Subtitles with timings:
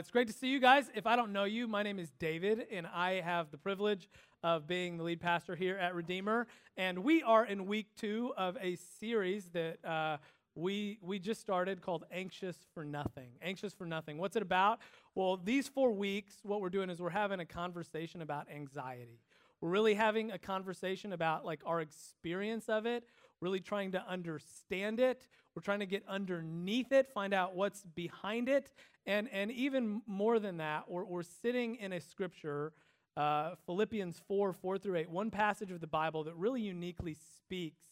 [0.00, 0.90] it's great to see you guys.
[0.94, 4.08] If I don't know you, my name is David, and I have the privilege
[4.42, 6.46] of being the lead pastor here at Redeemer.
[6.78, 10.16] And we are in week two of a series that uh,
[10.54, 13.28] we we just started called Anxious for Nothing.
[13.42, 14.16] Anxious for Nothing.
[14.16, 14.78] What's it about?
[15.14, 19.20] Well, these four weeks, what we're doing is we're having a conversation about anxiety.
[19.60, 23.04] We're really having a conversation about like our experience of it,
[23.42, 25.26] really trying to understand it.
[25.54, 28.72] We're trying to get underneath it, find out what's behind it.
[29.06, 32.72] And, and even more than that, we're, we're sitting in a scripture,
[33.16, 37.82] uh, Philippians 4 4 through 8, one passage of the Bible that really uniquely speaks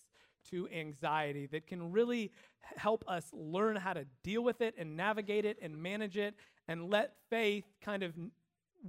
[0.51, 2.31] to anxiety, that can really
[2.77, 6.35] help us learn how to deal with it and navigate it and manage it
[6.69, 8.13] and let faith kind of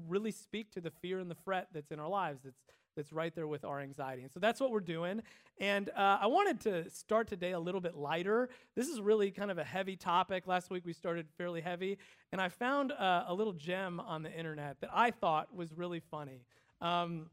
[0.07, 2.41] really speak to the fear and the fret that's in our lives.
[2.43, 2.59] That's
[2.95, 4.23] that's right there with our anxiety.
[4.23, 5.21] And so that's what we're doing.
[5.59, 8.49] And uh, I wanted to start today a little bit lighter.
[8.75, 10.47] This is really kind of a heavy topic.
[10.47, 11.97] Last week we started fairly heavy.
[12.31, 15.99] And I found uh, a little gem on the internet that I thought was really
[15.99, 16.45] funny.
[16.81, 17.29] Um,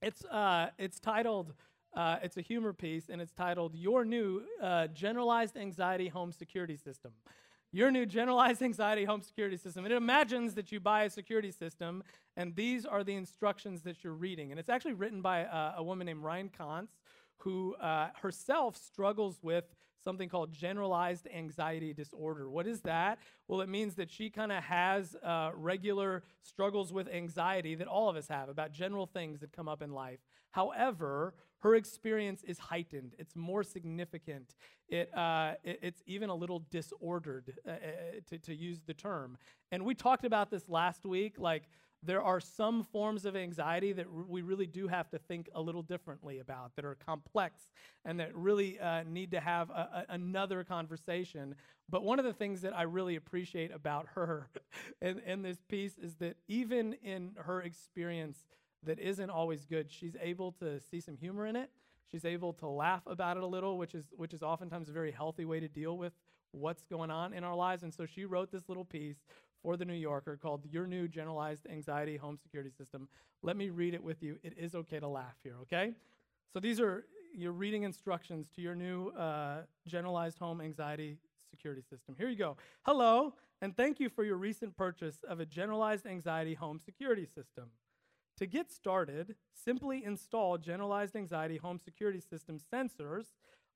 [0.00, 1.54] it's, uh, it's titled,
[1.94, 6.76] uh, it's a humor piece, and it's titled Your New uh, Generalized Anxiety Home Security
[6.76, 7.12] System
[7.72, 9.84] your new generalized anxiety home security system.
[9.84, 12.04] And it imagines that you buy a security system,
[12.36, 14.50] and these are the instructions that you're reading.
[14.50, 16.88] And it's actually written by uh, a woman named Riane Konc,
[17.42, 19.64] who uh, herself struggles with
[20.02, 22.50] something called generalized anxiety disorder.
[22.50, 23.18] What is that?
[23.46, 28.08] Well, it means that she kind of has uh, regular struggles with anxiety that all
[28.08, 30.18] of us have about general things that come up in life.
[30.50, 33.14] However, her experience is heightened.
[33.18, 34.56] It's more significant.
[34.88, 37.76] It, uh, it it's even a little disordered, uh, uh,
[38.30, 39.38] to, to use the term.
[39.70, 41.36] And we talked about this last week.
[41.38, 41.64] Like,
[42.02, 45.82] there are some forms of anxiety that we really do have to think a little
[45.82, 47.62] differently about, that are complex
[48.04, 51.54] and that really uh, need to have a, a, another conversation.
[51.88, 54.48] But one of the things that I really appreciate about her
[55.00, 58.46] in, in this piece is that even in her experience,
[58.84, 61.70] that isn't always good, she's able to see some humor in it.
[62.10, 65.12] She's able to laugh about it a little, which is which is oftentimes a very
[65.12, 66.12] healthy way to deal with
[66.50, 67.82] what's going on in our lives.
[67.82, 69.24] And so she wrote this little piece
[69.62, 73.08] for the New Yorker called Your New Generalized Anxiety Home Security System.
[73.42, 74.38] Let me read it with you.
[74.42, 75.94] It is okay to laugh here, okay?
[76.52, 81.18] So these are your reading instructions to your new uh, generalized home anxiety
[81.50, 82.14] security system.
[82.18, 82.56] Here you go.
[82.82, 87.70] Hello, and thank you for your recent purchase of a generalized anxiety home security system.
[88.38, 93.26] To get started, simply install Generalized Anxiety Home Security System sensors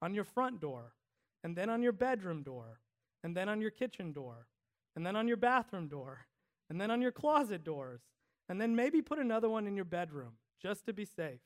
[0.03, 0.95] on your front door,
[1.45, 2.81] and then on your bedroom door,
[3.23, 4.47] and then on your kitchen door,
[4.97, 6.27] and then on your bathroom door,
[6.69, 8.01] and then on your closet doors,
[8.49, 11.41] and then maybe put another one in your bedroom, just to be safe.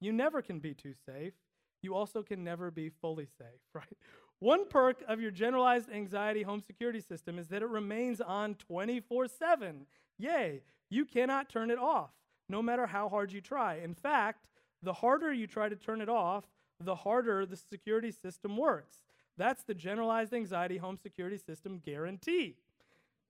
[0.00, 1.34] You never can be too safe.
[1.82, 3.96] You also can never be fully safe, right?
[4.40, 9.28] One perk of your generalized anxiety home security system is that it remains on 24
[9.28, 9.86] 7.
[10.18, 12.10] Yay, you cannot turn it off
[12.48, 13.76] no matter how hard you try.
[13.76, 14.48] In fact,
[14.82, 16.44] the harder you try to turn it off,
[16.80, 19.02] the harder the security system works.
[19.36, 22.56] That's the generalized anxiety home security system guarantee.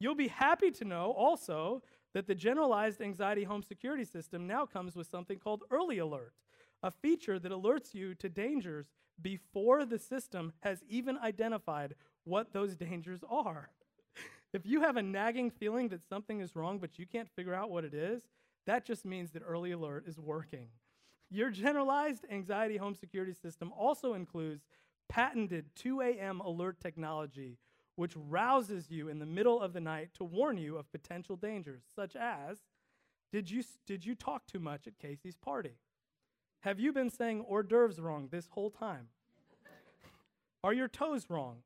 [0.00, 1.82] You'll be happy to know also
[2.14, 6.32] that the generalized anxiety home security system now comes with something called early alert,
[6.82, 8.86] a feature that alerts you to dangers
[9.20, 11.94] before the system has even identified
[12.24, 13.70] what those dangers are.
[14.52, 17.70] If you have a nagging feeling that something is wrong but you can't figure out
[17.70, 18.22] what it is,
[18.66, 20.68] that just means that early alert is working.
[21.30, 24.64] Your generalized anxiety home security system also includes
[25.08, 26.40] patented 2 a.m.
[26.40, 27.58] alert technology,
[27.98, 31.82] which rouses you in the middle of the night to warn you of potential dangers,
[31.96, 32.58] such as
[33.32, 35.78] did you, did you talk too much at Casey's party?
[36.60, 39.08] Have you been saying hors d'oeuvres wrong this whole time?
[40.62, 41.56] Are your toes wrong?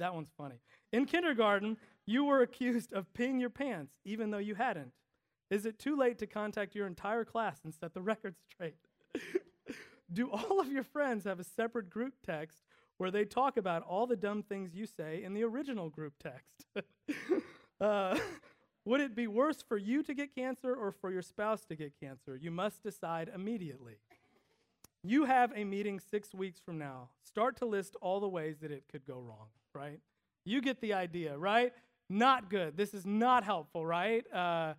[0.00, 0.56] That one's funny.
[0.92, 4.90] In kindergarten, you were accused of peeing your pants, even though you hadn't.
[5.48, 8.74] Is it too late to contact your entire class and set the record straight?
[10.12, 12.64] Do all of your friends have a separate group text
[13.02, 16.66] where they talk about all the dumb things you say in the original group text?
[17.80, 18.16] uh,
[18.84, 21.98] would it be worse for you to get cancer or for your spouse to get
[21.98, 22.38] cancer?
[22.40, 23.96] You must decide immediately.
[25.02, 27.08] You have a meeting six weeks from now.
[27.24, 29.98] Start to list all the ways that it could go wrong, right?
[30.44, 31.72] You get the idea, right?
[32.08, 32.76] Not good.
[32.76, 34.24] This is not helpful, right?
[34.32, 34.74] Uh,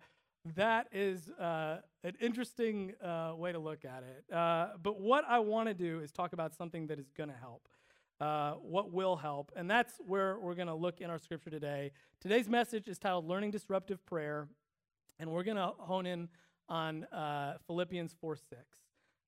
[0.56, 4.34] that is uh, an interesting uh, way to look at it.
[4.34, 7.36] Uh, but what I want to do is talk about something that is going to
[7.36, 7.68] help.
[8.24, 9.52] Uh, what will help?
[9.54, 11.90] And that's where we're going to look in our scripture today.
[12.22, 14.48] Today's message is titled Learning Disruptive Prayer,
[15.18, 16.30] and we're going to hone in
[16.66, 18.60] on uh, Philippians 4 6.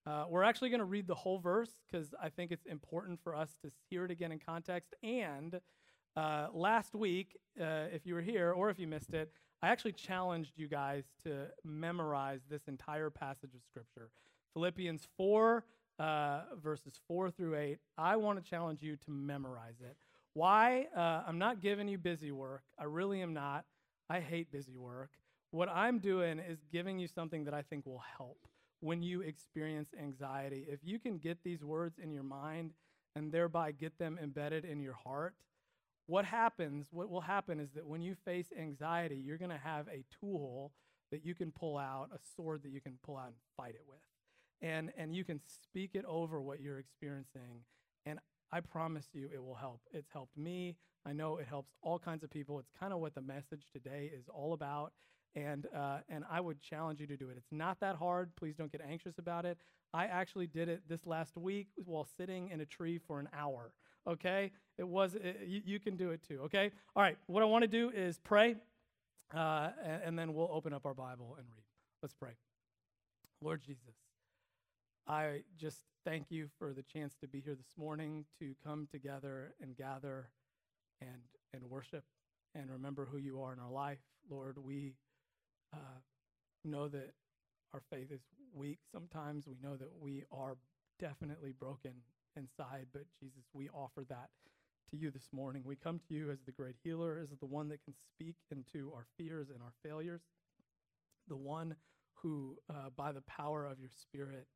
[0.06, 3.36] Uh, we're actually going to read the whole verse because I think it's important for
[3.36, 5.60] us to hear it again in context and
[6.16, 9.30] uh, last week, uh, if you were here or if you missed it,
[9.62, 14.08] I actually challenged you guys to memorize this entire passage of Scripture.
[14.54, 15.66] Philippians 4,
[15.98, 17.78] uh, verses 4 through 8.
[17.96, 19.96] I want to challenge you to memorize it.
[20.34, 20.86] Why?
[20.94, 22.62] Uh, I'm not giving you busy work.
[22.78, 23.64] I really am not.
[24.10, 25.10] I hate busy work.
[25.50, 28.46] What I'm doing is giving you something that I think will help
[28.80, 30.66] when you experience anxiety.
[30.68, 32.72] If you can get these words in your mind
[33.14, 35.34] and thereby get them embedded in your heart,
[36.06, 39.88] what happens, what will happen is that when you face anxiety, you're going to have
[39.88, 40.72] a tool
[41.10, 43.84] that you can pull out, a sword that you can pull out and fight it
[43.88, 43.98] with.
[44.62, 47.64] And, and you can speak it over what you're experiencing.
[48.06, 48.18] And
[48.52, 49.80] I promise you it will help.
[49.92, 50.76] It's helped me.
[51.04, 52.58] I know it helps all kinds of people.
[52.58, 54.92] It's kind of what the message today is all about.
[55.34, 57.36] And, uh, and I would challenge you to do it.
[57.36, 58.34] It's not that hard.
[58.36, 59.58] Please don't get anxious about it.
[59.92, 63.72] I actually did it this last week while sitting in a tree for an hour.
[64.08, 64.52] Okay?
[64.78, 66.40] It was, it, you, you, can do it too.
[66.44, 66.70] Okay?
[66.94, 67.18] All right.
[67.26, 68.56] What I want to do is pray,
[69.34, 71.64] uh, and, and then we'll open up our Bible and read.
[72.02, 72.32] Let's pray.
[73.42, 73.94] Lord Jesus,
[75.08, 79.54] I just thank you for the chance to be here this morning to come together
[79.60, 80.30] and gather
[81.00, 81.22] and,
[81.54, 82.02] and worship
[82.56, 84.00] and remember who you are in our life.
[84.28, 84.94] Lord, we
[85.72, 86.00] uh,
[86.64, 87.14] know that
[87.72, 88.22] our faith is
[88.52, 89.46] weak sometimes.
[89.46, 90.56] We know that we are
[90.98, 91.92] definitely broken
[92.36, 94.30] inside, but Jesus, we offer that
[94.90, 95.62] to you this morning.
[95.64, 98.90] We come to you as the great healer, as the one that can speak into
[98.92, 100.22] our fears and our failures,
[101.28, 101.76] the one
[102.14, 104.48] who, uh, by the power of your Spirit,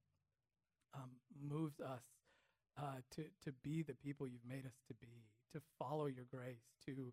[0.95, 1.11] um,
[1.41, 2.03] moves us
[2.79, 6.65] uh, to, to be the people you've made us to be, to follow your grace,
[6.87, 7.13] to,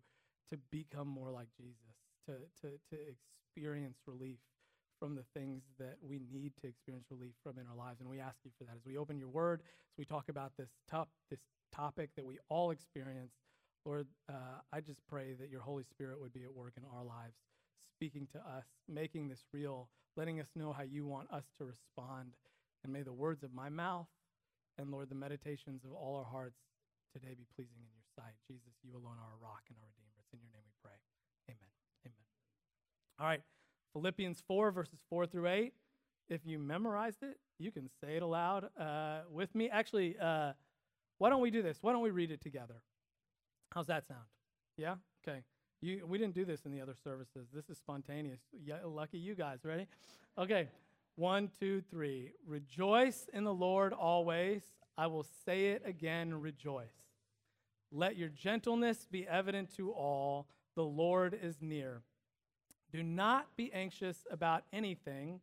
[0.50, 1.94] to become more like Jesus,
[2.26, 4.38] to, to, to experience relief
[4.98, 8.00] from the things that we need to experience relief from in our lives.
[8.00, 10.52] And we ask you for that as we open your word, as we talk about
[10.58, 11.40] this tough, this
[11.72, 13.32] topic that we all experience.
[13.84, 17.04] Lord, uh, I just pray that your Holy Spirit would be at work in our
[17.04, 17.36] lives,
[17.94, 22.32] speaking to us, making this real, letting us know how you want us to respond.
[22.84, 24.06] And may the words of my mouth
[24.78, 26.58] and, Lord, the meditations of all our hearts
[27.12, 28.34] today be pleasing in your sight.
[28.46, 30.14] Jesus, you alone are a rock and our Redeemer.
[30.22, 30.98] It's in your name we pray.
[31.48, 31.70] Amen.
[32.06, 32.24] Amen.
[33.18, 33.42] All right.
[33.92, 35.72] Philippians 4, verses 4 through 8.
[36.28, 39.70] If you memorized it, you can say it aloud uh, with me.
[39.70, 40.52] Actually, uh,
[41.18, 41.78] why don't we do this?
[41.80, 42.82] Why don't we read it together?
[43.74, 44.26] How's that sound?
[44.76, 44.96] Yeah?
[45.26, 45.42] Okay.
[45.80, 47.48] You, we didn't do this in the other services.
[47.52, 48.40] This is spontaneous.
[48.64, 49.60] Yeah, lucky you guys.
[49.64, 49.86] Ready?
[50.36, 50.68] Okay.
[51.18, 52.30] One, two, three.
[52.46, 54.62] Rejoice in the Lord always.
[54.96, 56.94] I will say it again, rejoice.
[57.90, 60.46] Let your gentleness be evident to all.
[60.76, 62.02] The Lord is near.
[62.92, 65.40] Do not be anxious about anything,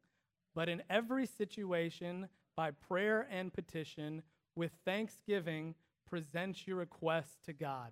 [0.53, 4.23] but in every situation, by prayer and petition,
[4.55, 5.75] with thanksgiving,
[6.09, 7.91] present your requests to God.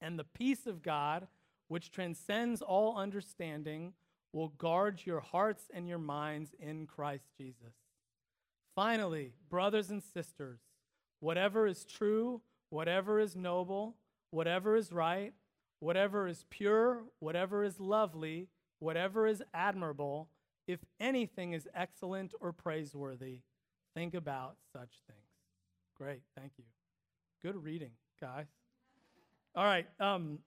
[0.00, 1.28] And the peace of God,
[1.68, 3.92] which transcends all understanding,
[4.32, 7.74] will guard your hearts and your minds in Christ Jesus.
[8.74, 10.60] Finally, brothers and sisters,
[11.20, 12.40] whatever is true,
[12.70, 13.96] whatever is noble,
[14.30, 15.34] whatever is right,
[15.80, 18.48] whatever is pure, whatever is lovely,
[18.78, 20.28] whatever is admirable,
[20.66, 23.40] if anything is excellent or praiseworthy,
[23.94, 25.18] think about such things.
[25.96, 26.64] Great, thank you.
[27.42, 27.90] Good reading,
[28.20, 28.46] guys.
[29.54, 30.38] All right, um,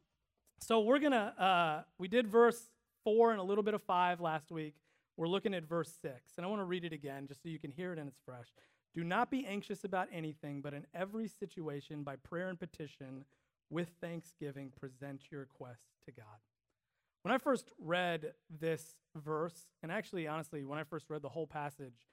[0.59, 2.71] so we're gonna, uh, we did verse
[3.05, 4.75] four and a little bit of five last week.
[5.15, 7.71] We're looking at verse six, and I wanna read it again just so you can
[7.71, 8.47] hear it and it's fresh.
[8.93, 13.23] Do not be anxious about anything, but in every situation, by prayer and petition,
[13.69, 16.25] with thanksgiving, present your requests to God.
[17.23, 21.47] When I first read this verse, and actually, honestly, when I first read the whole
[21.47, 22.07] passage,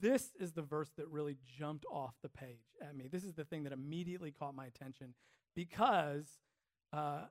[0.00, 3.08] this is the verse that really jumped off the page at me.
[3.10, 5.14] This is the thing that immediately caught my attention
[5.54, 6.26] because
[6.92, 7.22] uh,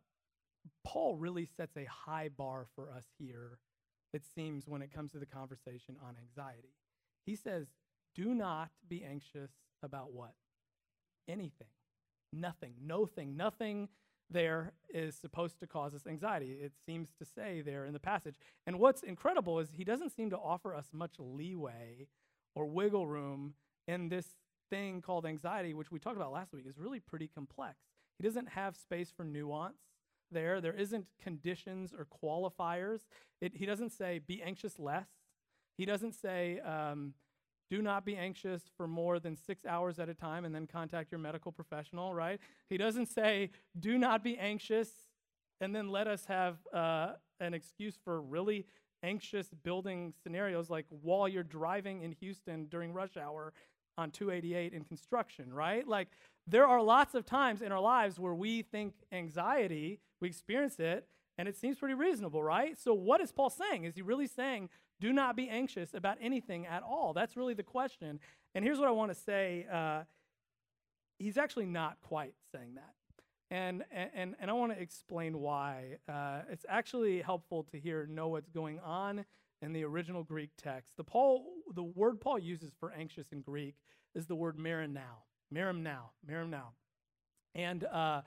[0.84, 3.60] Paul really sets a high bar for us here,
[4.13, 6.75] it seems, when it comes to the conversation on anxiety.
[7.25, 7.67] He says,
[8.13, 9.51] Do not be anxious
[9.84, 10.34] about what?
[11.27, 11.67] Anything.
[12.31, 13.89] Nothing, no thing, nothing
[14.29, 16.51] there is supposed to cause us anxiety.
[16.53, 18.36] It seems to say there in the passage.
[18.65, 22.07] And what's incredible is he doesn't seem to offer us much leeway
[22.55, 23.53] or wiggle room
[23.88, 24.25] in this
[24.69, 27.75] thing called anxiety, which we talked about last week, is really pretty complex.
[28.17, 29.77] He doesn't have space for nuance
[30.32, 30.62] there.
[30.62, 33.01] There isn't conditions or qualifiers.
[33.41, 35.08] It, he doesn't say, be anxious less.
[35.77, 37.13] He doesn't say, um,
[37.70, 41.12] do not be anxious for more than six hours at a time and then contact
[41.12, 42.39] your medical professional, right?
[42.70, 44.89] He doesn't say, do not be anxious
[45.62, 48.65] and then let us have uh, an excuse for really
[49.03, 53.53] anxious building scenarios like while you're driving in Houston during rush hour
[53.98, 55.88] on 288 in construction, right?
[55.88, 56.10] Like,
[56.48, 61.08] there are lots of times in our lives where we think anxiety, we experience it,
[61.38, 62.77] and it seems pretty reasonable, right?
[62.79, 63.84] So, what is Paul saying?
[63.84, 67.13] Is he really saying, do not be anxious about anything at all?
[67.13, 68.20] That's really the question.
[68.55, 70.03] And here's what I want to say uh,
[71.20, 72.94] he's actually not quite saying that.
[73.51, 75.98] And, and, and I want to explain why.
[76.10, 79.25] Uh, it's actually helpful to hear, know what's going on
[79.62, 80.98] in the original Greek text.
[80.98, 83.75] The, Paul, the word Paul uses for anxious in Greek
[84.15, 85.24] is the word now.
[85.53, 86.72] merimnao, Miram now.
[87.53, 88.22] And uh,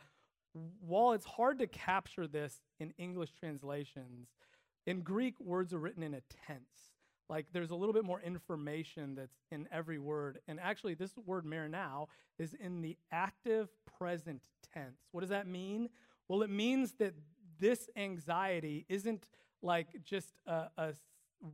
[0.80, 4.28] while it's hard to capture this in English translations,
[4.86, 6.92] in Greek, words are written in a tense.
[7.28, 10.38] Like there's a little bit more information that's in every word.
[10.48, 14.40] And actually, this word now is in the active present
[14.72, 15.00] tense.
[15.12, 15.90] What does that mean?
[16.28, 17.14] Well, it means that
[17.58, 19.26] this anxiety isn't
[19.62, 20.94] like just a, a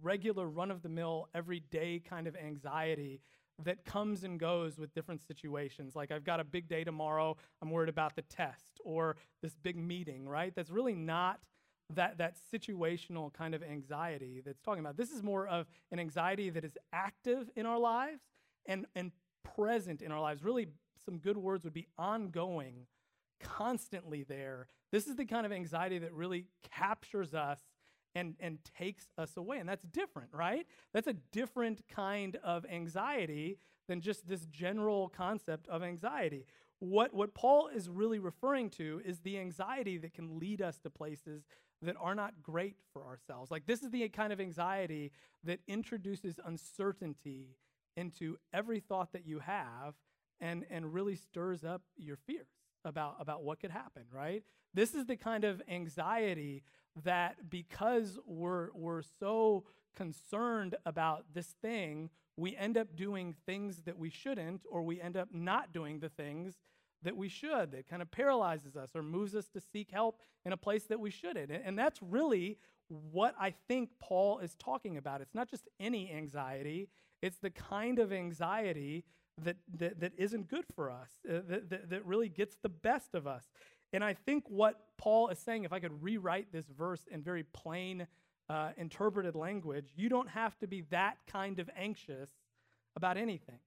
[0.02, 3.20] regular run of the mill, everyday kind of anxiety
[3.62, 5.94] that comes and goes with different situations.
[5.94, 9.76] Like, I've got a big day tomorrow, I'm worried about the test, or this big
[9.76, 10.52] meeting, right?
[10.54, 11.40] That's really not
[11.94, 14.96] that, that situational kind of anxiety that's talking about.
[14.96, 18.22] This is more of an anxiety that is active in our lives
[18.66, 19.12] and, and
[19.44, 20.42] present in our lives.
[20.42, 20.68] Really,
[21.04, 22.86] some good words would be ongoing,
[23.40, 24.66] constantly there.
[24.90, 27.60] This is the kind of anxiety that really captures us
[28.14, 29.58] and, and takes us away.
[29.58, 30.66] And that's different, right?
[30.92, 36.46] That's a different kind of anxiety than just this general concept of anxiety.
[36.78, 40.90] What, what Paul is really referring to is the anxiety that can lead us to
[40.90, 41.44] places
[41.82, 43.50] that are not great for ourselves.
[43.50, 45.12] Like, this is the kind of anxiety
[45.44, 47.56] that introduces uncertainty
[47.96, 49.94] into every thought that you have
[50.40, 54.42] and, and really stirs up your fears about, about what could happen, right?
[54.72, 56.62] This is the kind of anxiety
[57.04, 59.64] that because we're, we're so
[59.96, 65.16] concerned about this thing, we end up doing things that we shouldn't, or we end
[65.16, 66.54] up not doing the things
[67.02, 70.52] that we should, that kind of paralyzes us or moves us to seek help in
[70.52, 71.50] a place that we shouldn't.
[71.50, 75.20] And that's really what I think Paul is talking about.
[75.20, 76.88] It's not just any anxiety,
[77.22, 79.04] it's the kind of anxiety
[79.42, 83.14] that, that, that isn't good for us, uh, that, that, that really gets the best
[83.14, 83.44] of us.
[83.92, 87.42] And I think what Paul is saying, if I could rewrite this verse in very
[87.42, 88.06] plain,
[88.48, 92.30] uh, interpreted language, you don't have to be that kind of anxious
[92.96, 93.58] about anything.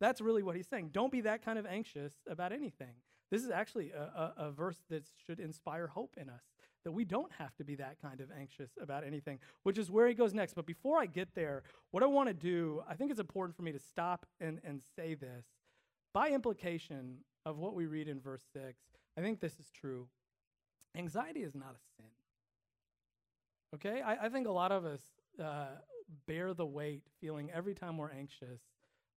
[0.00, 0.90] That's really what he's saying.
[0.92, 2.94] Don't be that kind of anxious about anything.
[3.30, 6.42] This is actually a, a, a verse that should inspire hope in us
[6.84, 10.08] that we don't have to be that kind of anxious about anything, which is where
[10.08, 10.54] he goes next.
[10.54, 13.62] But before I get there, what I want to do, I think it's important for
[13.62, 15.46] me to stop and, and say this.
[16.12, 18.74] By implication of what we read in verse 6,
[19.16, 20.08] I think this is true.
[20.96, 22.10] Anxiety is not a sin.
[23.74, 24.02] Okay?
[24.02, 25.02] I, I think a lot of us
[25.42, 25.66] uh,
[26.26, 28.60] bear the weight feeling every time we're anxious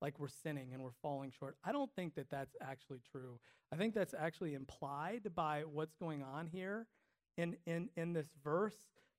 [0.02, 1.56] like we're sinning and we're falling short.
[1.64, 3.40] I don't think that that's actually true.
[3.72, 6.88] I think that's actually implied by what's going on here
[7.38, 8.76] in, in, in this verse.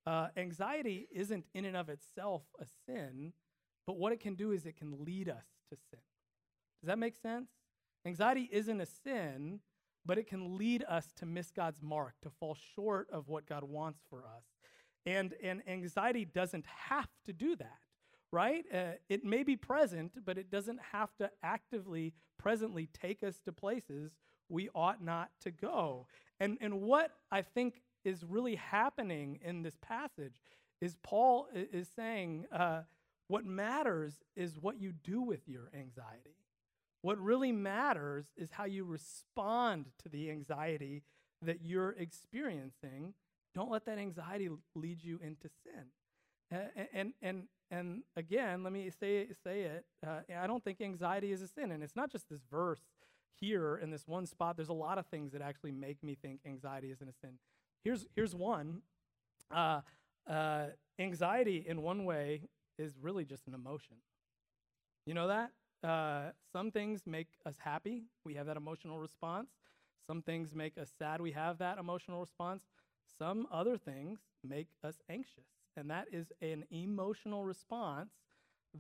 [0.07, 3.33] Uh, anxiety isn't in and of itself a sin,
[3.87, 6.01] but what it can do is it can lead us to sin.
[6.81, 7.49] Does that make sense?
[8.07, 9.61] Anxiety isn't a sin,
[10.05, 13.65] but it can lead us to miss God's mark, to fall short of what God
[13.65, 14.45] wants for us.
[15.07, 17.79] And, and anxiety doesn't have to do that,
[18.31, 18.65] right?
[18.73, 23.53] Uh, it may be present, but it doesn't have to actively, presently take us to
[23.53, 24.13] places
[24.49, 26.07] we ought not to go.
[26.39, 30.41] And, and what I think is really happening in this passage
[30.81, 32.83] is Paul is saying uh,
[33.29, 36.37] what matters is what you do with your anxiety.
[37.03, 41.03] What really matters is how you respond to the anxiety
[41.43, 43.15] that you're experiencing.
[43.55, 45.85] Don't let that anxiety lead you into sin.
[46.51, 49.85] And, and, and, and again, let me say, say it.
[50.07, 51.73] Uh, I don't think anxiety is a sin.
[51.73, 52.81] And it's not just this verse
[53.41, 54.57] here in this one spot.
[54.57, 57.39] There's a lot of things that actually make me think anxiety isn't a sin.
[57.85, 58.81] Here's, here's one
[59.55, 59.81] uh,
[60.29, 60.67] uh,
[60.99, 62.43] anxiety, in one way,
[62.79, 63.97] is really just an emotion.
[65.07, 65.51] You know that?
[65.87, 68.05] Uh, some things make us happy.
[68.25, 69.51] We have that emotional response.
[70.07, 71.21] Some things make us sad.
[71.21, 72.63] We have that emotional response.
[73.19, 75.45] Some other things make us anxious.
[75.77, 78.13] And that is an emotional response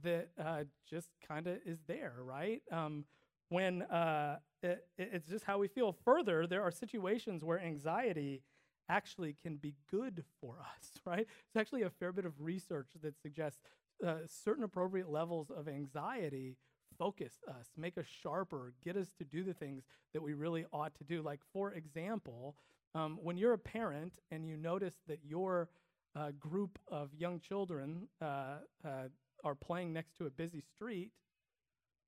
[0.02, 2.62] that uh, just kind of is there, right?
[2.72, 3.04] Um,
[3.50, 5.94] when uh, it, it's just how we feel.
[6.04, 8.42] Further, there are situations where anxiety
[8.88, 11.20] actually can be good for us, right?
[11.20, 13.60] It's actually a fair bit of research that suggests
[14.04, 16.56] uh, certain appropriate levels of anxiety
[16.98, 20.94] focus us, make us sharper, get us to do the things that we really ought
[20.96, 21.22] to do.
[21.22, 22.54] Like, for example,
[22.94, 25.68] um, when you're a parent and you notice that your
[26.16, 29.08] uh, group of young children uh, uh,
[29.42, 31.10] are playing next to a busy street,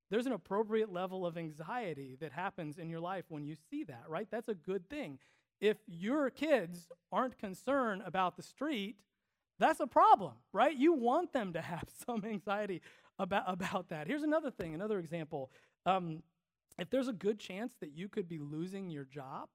[0.09, 4.03] there's an appropriate level of anxiety that happens in your life when you see that,
[4.07, 4.27] right?
[4.31, 5.19] That's a good thing.
[5.59, 8.97] If your kids aren't concerned about the street,
[9.59, 10.75] that's a problem, right?
[10.75, 12.81] You want them to have some anxiety
[13.19, 14.07] about, about that.
[14.07, 15.51] Here's another thing, another example.
[15.85, 16.21] Um,
[16.77, 19.49] if there's a good chance that you could be losing your job,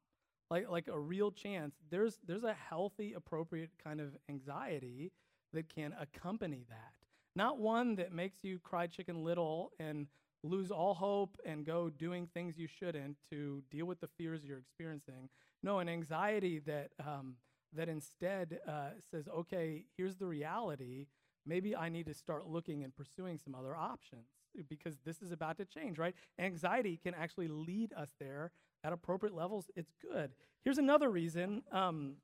[0.51, 5.13] like like a real chance, there's there's a healthy, appropriate kind of anxiety
[5.53, 6.93] that can accompany that.
[7.35, 10.09] Not one that makes you cry chicken little and
[10.43, 14.59] lose all hope and go doing things you shouldn't to deal with the fears you're
[14.59, 15.29] experiencing.
[15.63, 17.37] No, an anxiety that um,
[17.75, 21.07] that instead uh, says, okay, here's the reality.
[21.47, 24.27] Maybe I need to start looking and pursuing some other options
[24.69, 26.15] because this is about to change, right?
[26.39, 28.53] Anxiety can actually lead us there
[28.85, 29.71] at appropriate levels.
[29.75, 30.33] It's good.
[30.65, 32.15] Here's another reason um,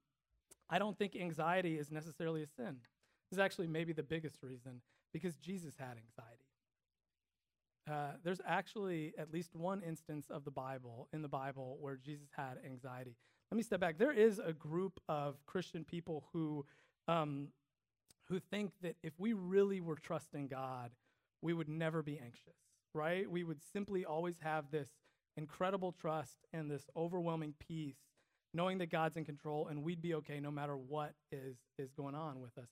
[0.71, 2.77] I don't think anxiety is necessarily a sin.
[3.31, 4.83] This is actually maybe the biggest reason
[5.13, 6.38] because Jesus had anxiety.
[7.89, 12.29] Uh, there's actually at least one instance of the Bible, in the Bible, where Jesus
[12.37, 13.17] had anxiety.
[13.51, 13.99] Let me step back.
[13.99, 16.67] There is a group of Christian people who,
[17.07, 17.49] um,
[18.29, 20.91] who think that if we really were trusting God,
[21.41, 22.57] we would never be anxious,
[22.95, 23.31] right?
[23.31, 24.91] We would simply always have this
[25.37, 27.97] incredible trust and this overwhelming peace,
[28.53, 32.15] knowing that God's in control and we'd be okay no matter what is, is going
[32.15, 32.69] on with us.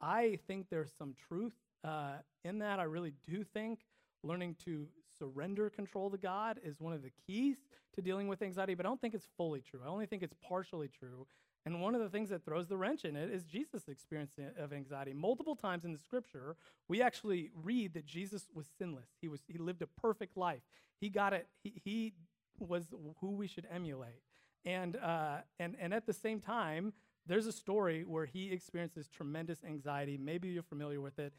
[0.00, 2.78] I think there's some truth uh, in that.
[2.78, 3.80] I really do think
[4.26, 4.86] learning to
[5.18, 7.56] surrender control to God is one of the keys
[7.94, 9.80] to dealing with anxiety, but I don't think it's fully true.
[9.84, 11.26] I only think it's partially true.
[11.64, 14.72] And one of the things that throws the wrench in it is Jesus' experience of
[14.72, 15.12] anxiety.
[15.12, 16.56] Multiple times in the scripture,
[16.86, 19.08] we actually read that Jesus was sinless.
[19.20, 20.62] He was he lived a perfect life.
[21.00, 21.48] He got it.
[21.64, 22.14] He, he
[22.60, 22.84] was
[23.20, 24.22] who we should emulate.
[24.64, 26.92] And uh, and and at the same time,
[27.26, 30.16] there's a story where he experiences tremendous anxiety.
[30.16, 31.32] Maybe you're familiar with it.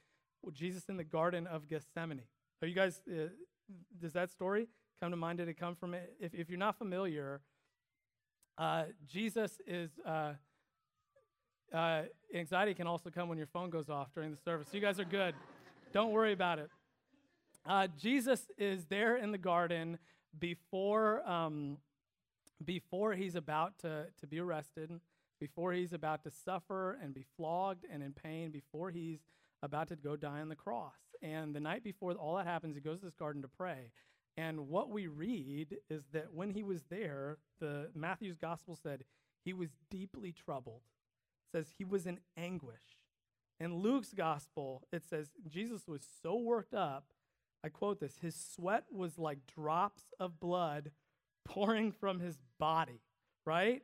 [0.51, 2.23] Jesus in the Garden of Gethsemane.
[2.61, 3.01] Are you guys?
[3.07, 3.27] Uh,
[3.99, 4.67] does that story
[4.99, 5.37] come to mind?
[5.37, 6.13] Did it come from it?
[6.19, 7.41] If, if you're not familiar,
[8.57, 9.91] uh, Jesus is.
[10.05, 10.33] Uh,
[11.73, 12.03] uh,
[12.33, 14.69] anxiety can also come when your phone goes off during the service.
[14.71, 15.35] You guys are good.
[15.91, 16.69] Don't worry about it.
[17.65, 19.99] Uh, Jesus is there in the garden
[20.39, 21.77] before um,
[22.63, 24.91] before he's about to, to be arrested,
[25.39, 29.19] before he's about to suffer and be flogged and in pain, before he's
[29.67, 30.97] about to go die on the cross.
[31.21, 33.91] And the night before all that happens, he goes to this garden to pray.
[34.35, 39.03] And what we read is that when he was there, the Matthew's gospel said
[39.43, 40.81] he was deeply troubled.
[40.85, 43.01] It says he was in anguish.
[43.59, 47.05] In Luke's gospel, it says Jesus was so worked up.
[47.63, 50.91] I quote this his sweat was like drops of blood
[51.43, 53.01] pouring from his body,
[53.45, 53.81] right?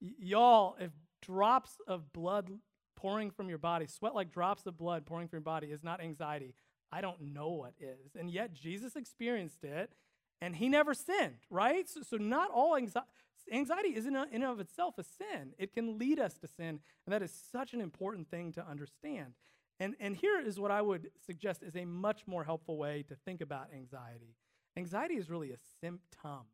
[0.00, 2.50] Y- y'all, if drops of blood
[2.98, 6.00] pouring from your body, sweat like drops of blood pouring from your body is not
[6.00, 6.54] anxiety,
[6.90, 8.16] I don't know what is.
[8.18, 9.92] And yet Jesus experienced it
[10.40, 11.88] and he never sinned, right?
[11.88, 13.08] So, so not all anxiety,
[13.52, 15.52] anxiety is in, and of itself a sin.
[15.58, 16.80] It can lead us to sin.
[17.06, 19.34] And that is such an important thing to understand.
[19.78, 23.14] And, and here is what I would suggest is a much more helpful way to
[23.14, 24.34] think about anxiety.
[24.76, 26.46] Anxiety is really a symptom.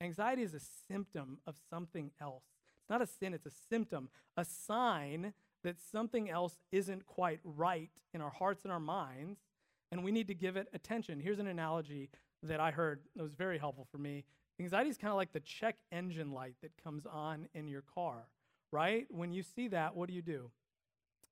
[0.00, 2.44] Anxiety is a symptom of something else.
[2.80, 5.32] It's not a sin, it's a symptom, a sign
[5.64, 9.40] that something else isn't quite right in our hearts and our minds
[9.92, 11.20] and we need to give it attention.
[11.20, 12.10] Here's an analogy
[12.42, 14.24] that I heard that was very helpful for me.
[14.60, 18.28] Anxiety is kind of like the check engine light that comes on in your car,
[18.72, 19.06] right?
[19.10, 20.50] When you see that, what do you do?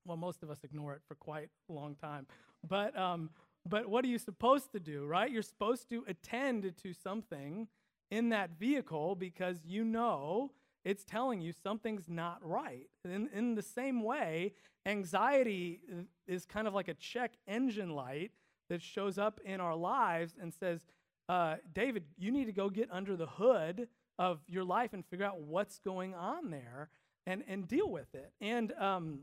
[0.04, 2.26] Well, most of us ignore it for quite a long time.
[2.66, 3.30] But, um,
[3.66, 5.30] but what are you supposed to do, right?
[5.30, 7.68] You're supposed to attend to something
[8.10, 10.52] in that vehicle because you know
[10.84, 12.88] it's telling you something's not right.
[13.04, 14.54] In, in the same way,
[14.86, 15.80] anxiety
[16.26, 18.32] is kind of like a check engine light
[18.68, 20.84] that shows up in our lives and says,
[21.28, 25.26] uh, David, you need to go get under the hood of your life and figure
[25.26, 26.90] out what's going on there
[27.26, 28.32] and, and deal with it.
[28.40, 29.20] And, um,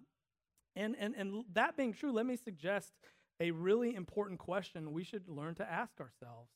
[0.76, 2.94] and, and, and that being true, let me suggest
[3.40, 6.50] a really important question we should learn to ask ourselves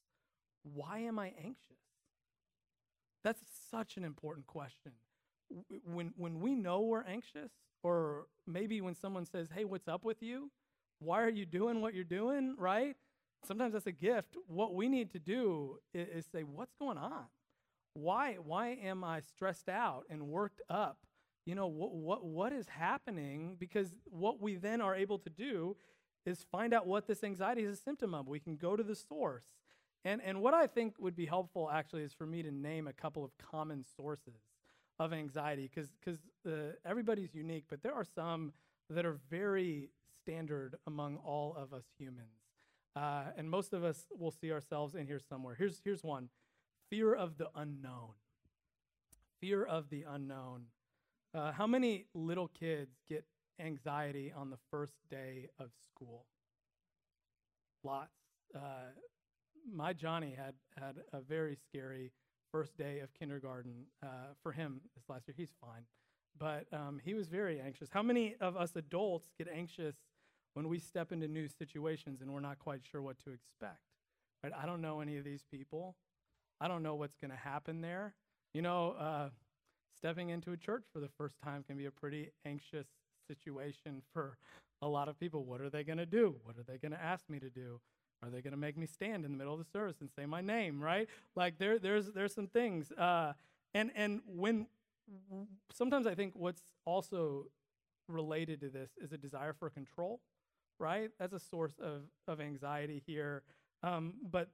[0.64, 1.85] Why am I anxious?
[3.26, 4.92] That's such an important question.
[5.84, 10.22] When, when we know we're anxious, or maybe when someone says, Hey, what's up with
[10.22, 10.52] you?
[11.00, 12.96] Why are you doing what you're doing, right?
[13.48, 14.38] Sometimes that's a gift.
[14.48, 17.26] What we need to do is, is say, what's going on?
[17.96, 21.00] Why, why am I stressed out and worked up?
[21.48, 23.56] You know, what, what, what is happening?
[23.60, 25.76] Because what we then are able to do
[26.26, 28.28] is find out what this anxiety is a symptom of.
[28.28, 29.46] We can go to the source.
[30.06, 32.94] And, and what I think would be helpful actually is for me to name a
[32.94, 34.40] couple of common sources
[35.00, 35.90] of anxiety because
[36.48, 38.54] uh, everybody's unique, but there are some
[38.92, 39.90] that are very
[40.22, 42.38] standard among all of us humans.
[42.96, 45.56] Uh, and most of us will see ourselves in here somewhere.
[45.58, 46.30] Here's, here's one
[46.90, 48.14] fear of the unknown.
[49.42, 50.66] Fear of the unknown.
[51.34, 53.26] Uh, how many little kids get
[53.60, 56.26] anxiety on the first day of school?
[57.84, 58.14] Lots.
[58.56, 58.60] Uh,
[59.74, 62.12] my Johnny had, had a very scary
[62.52, 65.36] first day of kindergarten uh, for him this last year.
[65.38, 65.84] He's fine.
[66.38, 67.90] But um, he was very anxious.
[67.92, 69.96] How many of us adults get anxious
[70.54, 73.80] when we step into new situations and we're not quite sure what to expect?
[74.44, 74.54] Right?
[74.58, 75.96] I don't know any of these people.
[76.60, 78.14] I don't know what's going to happen there.
[78.54, 79.30] You know, uh,
[79.98, 82.88] stepping into a church for the first time can be a pretty anxious
[83.28, 84.38] situation for
[84.82, 85.46] a lot of people.
[85.46, 86.36] What are they going to do?
[86.44, 87.80] What are they going to ask me to do?
[88.26, 90.26] Are they going to make me stand in the middle of the service and say
[90.26, 90.82] my name?
[90.82, 91.08] Right?
[91.36, 92.92] Like there, there's there's some things.
[92.92, 93.34] Uh,
[93.74, 94.68] and and when
[95.72, 97.46] sometimes I think what's also
[98.08, 100.22] related to this is a desire for control.
[100.80, 101.12] Right?
[101.20, 103.44] That's a source of of anxiety here.
[103.84, 104.50] Um, but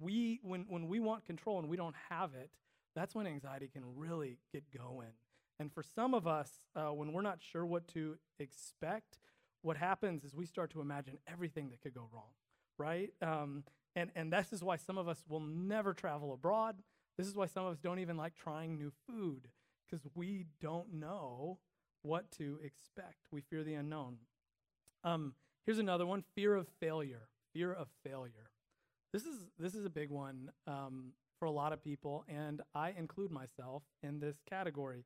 [0.00, 2.50] we when when we want control and we don't have it,
[2.94, 5.12] that's when anxiety can really get going.
[5.58, 9.18] And for some of us, uh, when we're not sure what to expect,
[9.62, 12.32] what happens is we start to imagine everything that could go wrong,
[12.82, 13.10] right?
[13.22, 13.62] Um,
[13.94, 16.76] and, and this is why some of us will never travel abroad.
[17.16, 19.48] This is why some of us don't even like trying new food,
[19.86, 21.58] because we don't know
[22.02, 23.28] what to expect.
[23.30, 24.16] We fear the unknown.
[25.04, 27.28] Um, here's another one fear of failure.
[27.54, 28.50] Fear of failure.
[29.12, 32.94] This is, this is a big one um, for a lot of people, and I
[32.96, 35.04] include myself in this category.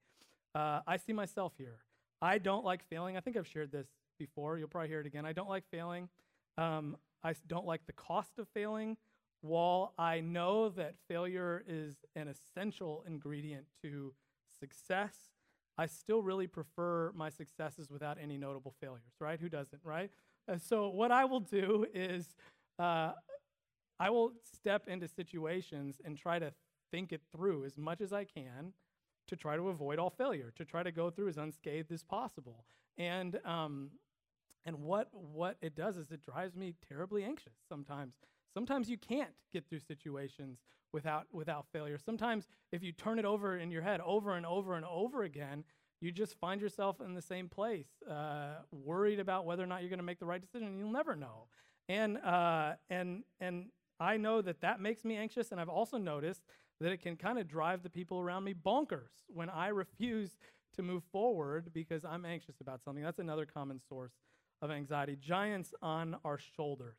[0.54, 1.78] Uh, I see myself here.
[2.22, 3.16] I don't like failing.
[3.16, 4.56] I think I've shared this before.
[4.56, 5.26] You'll probably hear it again.
[5.26, 6.08] I don't like failing.
[6.56, 8.96] Um, I don't like the cost of failing.
[9.40, 14.14] While I know that failure is an essential ingredient to
[14.60, 15.14] success,
[15.76, 19.40] I still really prefer my successes without any notable failures, right?
[19.40, 20.10] Who doesn't, right?
[20.46, 22.36] And so, what I will do is
[22.78, 23.12] uh,
[23.98, 26.52] I will step into situations and try to
[26.92, 28.72] think it through as much as I can
[29.26, 32.64] to try to avoid all failure, to try to go through as unscathed as possible.
[32.96, 33.90] And um,
[34.66, 38.14] and what what it does is it drives me terribly anxious sometimes.
[38.52, 40.58] Sometimes you can't get through situations
[40.92, 41.98] without without failure.
[41.98, 45.64] Sometimes if you turn it over in your head over and over and over again,
[46.00, 49.88] you just find yourself in the same place, uh, worried about whether or not you're
[49.88, 50.68] going to make the right decision.
[50.68, 51.46] And you'll never know.
[51.88, 53.66] And uh, and and
[54.00, 55.52] I know that that makes me anxious.
[55.52, 56.42] And I've also noticed
[56.80, 60.36] that it can kind of drive the people around me bonkers when I refuse
[60.74, 63.02] to move forward because I'm anxious about something.
[63.02, 64.12] That's another common source
[64.62, 65.16] of anxiety.
[65.20, 66.96] Giants on our shoulders.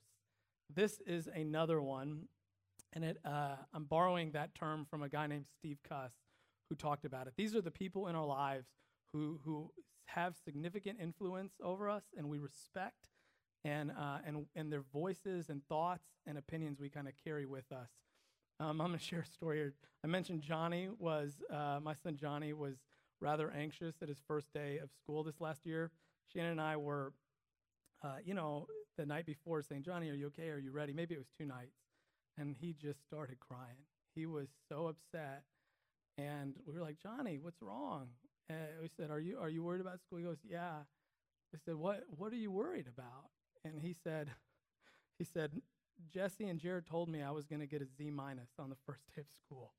[0.74, 2.24] This is another one,
[2.94, 6.12] and it, uh, I'm borrowing that term from a guy named Steve Cuss
[6.70, 7.34] who talked about it.
[7.38, 8.68] These are the people in our lives
[9.14, 9.72] who, who
[10.08, 13.10] have significant influence over us and we respect,
[13.64, 17.72] and, uh, and, and their voices and thoughts and opinions we kind of carry with
[17.72, 17.90] us.
[18.60, 19.74] Um, I'm going to share a story here.
[20.04, 22.76] I mentioned Johnny was, uh, my son Johnny was
[23.22, 25.92] rather anxious at his first day of school this last year.
[26.34, 27.14] Shannon and I were,
[28.04, 30.50] uh, you know, the night before saying, Johnny, are you okay?
[30.50, 30.94] Are you ready?
[30.94, 31.78] Maybe it was two nights.
[32.38, 33.86] And he just started crying.
[34.16, 35.44] He was so upset.
[36.18, 38.08] And we were like, Johnny, what's wrong?
[38.50, 40.20] And we said, are you, are you worried about school?
[40.20, 40.78] He goes, yeah.
[41.54, 43.30] I said, what, what are you worried about?
[43.64, 44.30] And he said,
[45.20, 45.52] he said,
[46.14, 49.02] Jesse and Jared told me I was to get a Z minus on the first
[49.16, 49.74] day of school.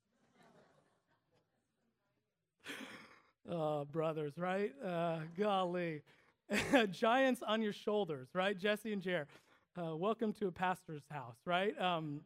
[3.48, 4.72] oh, brothers, right?
[4.84, 6.02] Uh, golly.
[6.90, 8.56] Giants on your shoulders, right?
[8.56, 9.28] Jesse and Jared.
[9.76, 11.78] Uh, welcome to a pastor's house, right?
[11.80, 12.22] Um,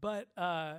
[0.00, 0.74] but uh,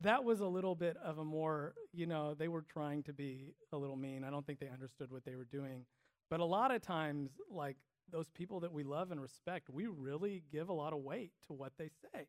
[0.00, 3.52] that was a little bit of a more, you know, they were trying to be
[3.72, 4.22] a little mean.
[4.22, 5.86] I don't think they understood what they were doing.
[6.30, 7.76] But a lot of times, like
[8.10, 11.52] those people that we love and respect, we really give a lot of weight to
[11.52, 12.26] what they say.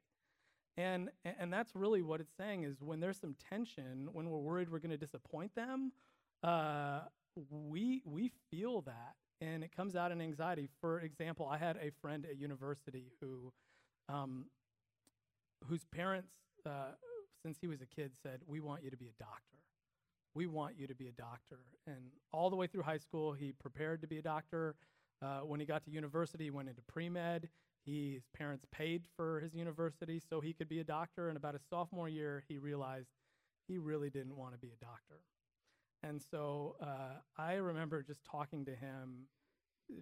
[0.78, 4.72] And, and that's really what it's saying is when there's some tension, when we're worried
[4.72, 5.92] we're going to disappoint them,
[6.44, 7.02] uh,
[7.52, 9.16] we, we feel that.
[9.42, 10.68] And it comes out in anxiety.
[10.82, 13.54] For example, I had a friend at university who,
[14.10, 14.46] um,
[15.68, 16.34] whose parents,
[16.66, 16.92] uh,
[17.42, 19.58] since he was a kid, said, We want you to be a doctor.
[20.36, 21.60] We want you to be a doctor.
[21.88, 24.76] And all the way through high school, he prepared to be a doctor.
[25.22, 27.50] Uh, when he got to university, he went into pre med.
[27.86, 31.30] His parents paid for his university so he could be a doctor.
[31.30, 33.08] And about his sophomore year, he realized
[33.68, 35.22] he really didn't want to be a doctor.
[36.02, 39.28] And so uh, I remember just talking to him,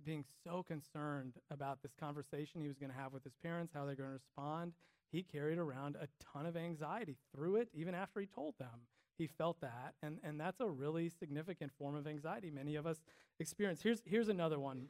[0.04, 3.86] being so concerned about this conversation he was going to have with his parents, how
[3.86, 4.74] they're going to respond.
[5.12, 9.28] He carried around a ton of anxiety through it, even after he told them he
[9.28, 9.96] felt that.
[10.04, 12.98] And, and that's a really significant form of anxiety many of us
[13.40, 13.82] experience.
[13.82, 14.88] Here's, here's another one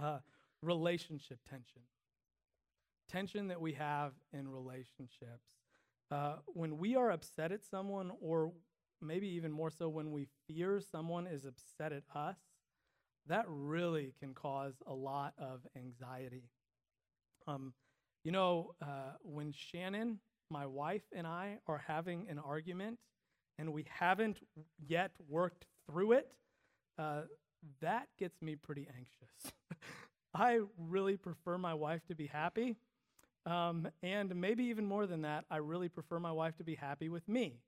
[0.00, 0.18] uh,
[0.62, 1.82] relationship tension.
[3.08, 5.48] tension that we have in relationships.
[6.10, 8.52] Uh, when we are upset at someone, or
[9.02, 12.36] maybe even more so when we fear someone is upset at us,
[13.26, 16.50] that really can cause a lot of anxiety.
[17.46, 17.72] Um,
[18.24, 20.18] you know, uh, when Shannon,
[20.50, 22.98] my wife, and I are having an argument
[23.58, 24.40] and we haven't
[24.86, 26.32] yet worked through it,
[26.98, 27.22] uh,
[27.80, 29.52] that gets me pretty anxious.
[30.34, 32.76] I really prefer my wife to be happy.
[33.46, 37.08] Um, and maybe even more than that, I really prefer my wife to be happy
[37.08, 37.60] with me.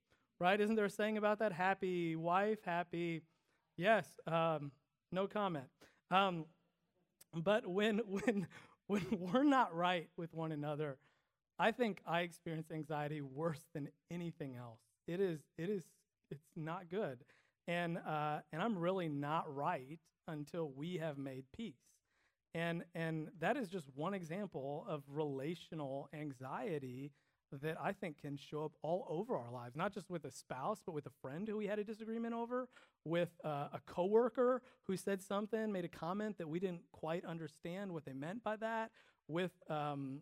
[0.42, 0.60] Right?
[0.60, 1.52] Isn't there a saying about that?
[1.52, 3.22] Happy wife, happy.
[3.76, 4.18] Yes.
[4.26, 4.72] Um,
[5.12, 5.66] no comment.
[6.10, 6.46] Um,
[7.32, 8.48] but when when
[8.88, 10.98] when we're not right with one another,
[11.60, 14.80] I think I experience anxiety worse than anything else.
[15.06, 15.84] It is it is
[16.32, 17.20] it's not good,
[17.68, 21.84] and uh, and I'm really not right until we have made peace.
[22.52, 27.12] And and that is just one example of relational anxiety
[27.58, 30.82] that I think can show up all over our lives, not just with a spouse,
[30.84, 32.68] but with a friend who we had a disagreement over,
[33.04, 37.92] with uh, a coworker who said something, made a comment that we didn't quite understand
[37.92, 38.90] what they meant by that,
[39.28, 40.20] with um,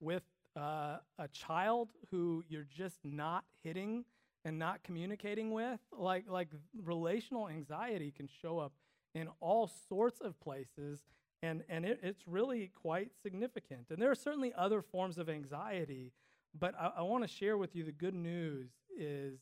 [0.00, 0.24] with
[0.56, 4.04] uh, a child who you're just not hitting
[4.44, 5.80] and not communicating with.
[5.92, 6.48] Like like
[6.82, 8.72] relational anxiety can show up
[9.14, 11.04] in all sorts of places.
[11.40, 13.90] And, and it, it's really quite significant.
[13.90, 16.12] And there are certainly other forms of anxiety
[16.58, 19.38] but I, I want to share with you the good news is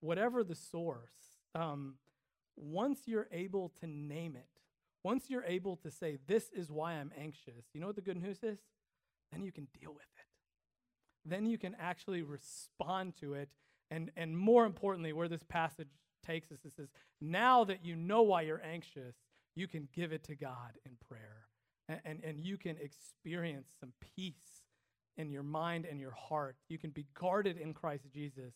[0.00, 1.94] whatever the source, um,
[2.56, 4.48] once you're able to name it,
[5.04, 8.20] once you're able to say, This is why I'm anxious, you know what the good
[8.20, 8.58] news is?
[9.32, 11.28] Then you can deal with it.
[11.28, 13.50] Then you can actually respond to it.
[13.90, 15.88] And, and more importantly, where this passage
[16.24, 16.88] takes us, it says,
[17.20, 19.14] Now that you know why you're anxious,
[19.54, 21.46] you can give it to God in prayer.
[21.88, 24.57] And, and, and you can experience some peace
[25.18, 26.56] in your mind and your heart.
[26.68, 28.54] You can be guarded in Christ Jesus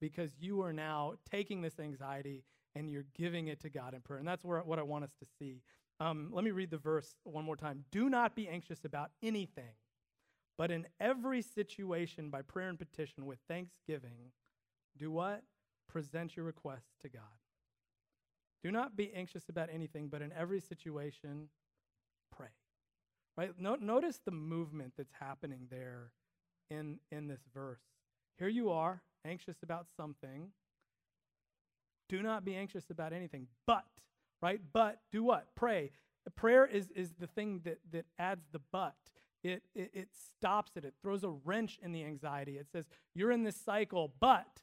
[0.00, 2.44] because you are now taking this anxiety
[2.74, 4.18] and you're giving it to God in prayer.
[4.18, 5.62] And that's where, what I want us to see.
[6.00, 7.84] Um, let me read the verse one more time.
[7.90, 9.74] Do not be anxious about anything,
[10.56, 14.32] but in every situation, by prayer and petition with thanksgiving,
[14.98, 15.42] do what?
[15.88, 17.22] Present your requests to God.
[18.62, 21.48] Do not be anxious about anything, but in every situation.
[23.40, 23.52] Right?
[23.58, 26.12] No, notice the movement that's happening there
[26.70, 27.80] in, in this verse.
[28.38, 30.48] Here you are, anxious about something.
[32.10, 33.86] Do not be anxious about anything, but,
[34.42, 34.60] right?
[34.74, 35.54] But do what?
[35.54, 35.90] Pray.
[36.36, 38.96] Prayer is, is the thing that, that adds the but.
[39.42, 40.84] It, it, it stops it.
[40.84, 42.58] It throws a wrench in the anxiety.
[42.58, 44.60] It says, you're in this cycle, but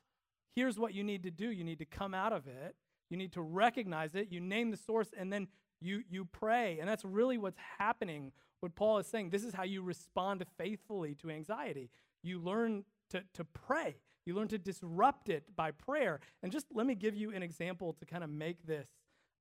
[0.56, 1.50] here's what you need to do.
[1.50, 2.76] You need to come out of it.
[3.10, 4.28] You need to recognize it.
[4.32, 5.48] You name the source, and then
[5.82, 6.80] you, you pray.
[6.80, 9.30] And that's really what's happening what Paul is saying.
[9.30, 11.90] This is how you respond faithfully to anxiety.
[12.24, 16.20] You learn to, to pray, you learn to disrupt it by prayer.
[16.44, 18.90] And just let me give you an example to kind of make this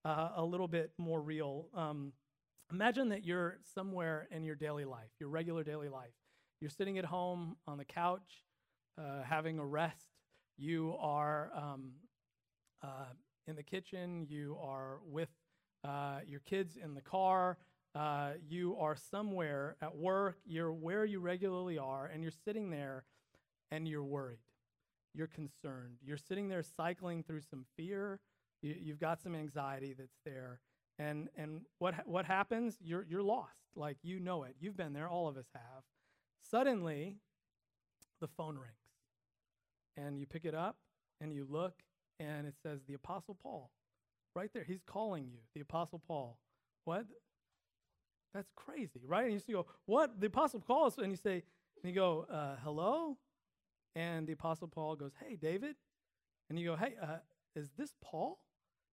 [0.05, 1.69] uh, a little bit more real.
[1.75, 2.13] Um,
[2.71, 6.13] imagine that you're somewhere in your daily life, your regular daily life.
[6.61, 8.45] You're sitting at home on the couch,
[8.99, 10.07] uh, having a rest.
[10.57, 11.93] You are um,
[12.83, 13.13] uh,
[13.47, 14.27] in the kitchen.
[14.29, 15.29] You are with
[15.85, 17.59] uh, your kids in the car.
[17.95, 23.05] Uh, you are somewhere at work, you're where you regularly are, and you're sitting there
[23.71, 24.41] and you're worried.
[25.15, 25.97] You're concerned.
[26.05, 28.21] You're sitting there cycling through some fear.
[28.61, 30.61] You, have got some anxiety that's there.
[30.99, 32.77] And, and what, what happens?
[32.83, 33.63] You're, you're lost.
[33.75, 34.57] Like you know it.
[34.61, 35.09] You've been there.
[35.09, 35.85] All of us have.
[36.51, 37.17] Suddenly,
[38.21, 38.75] the phone rings.
[39.97, 40.77] And you pick it up
[41.21, 41.83] and you look,
[42.21, 43.71] and it says, The Apostle Paul.
[44.35, 44.65] Right there.
[44.65, 46.39] He's calling you, the Apostle Paul.
[46.85, 47.07] What?
[48.35, 49.31] That's crazy, right?
[49.31, 50.21] And you go, what?
[50.21, 51.43] The Apostle Paul, and you say,
[51.83, 53.17] and you go, uh, hello?
[53.95, 55.77] And the Apostle Paul goes, hey, David.
[56.51, 57.17] And you go, hey, uh,
[57.55, 58.39] is this Paul?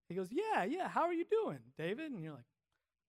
[0.08, 0.88] He goes, yeah, yeah.
[0.88, 2.10] How are you doing, David?
[2.10, 2.46] And you're like,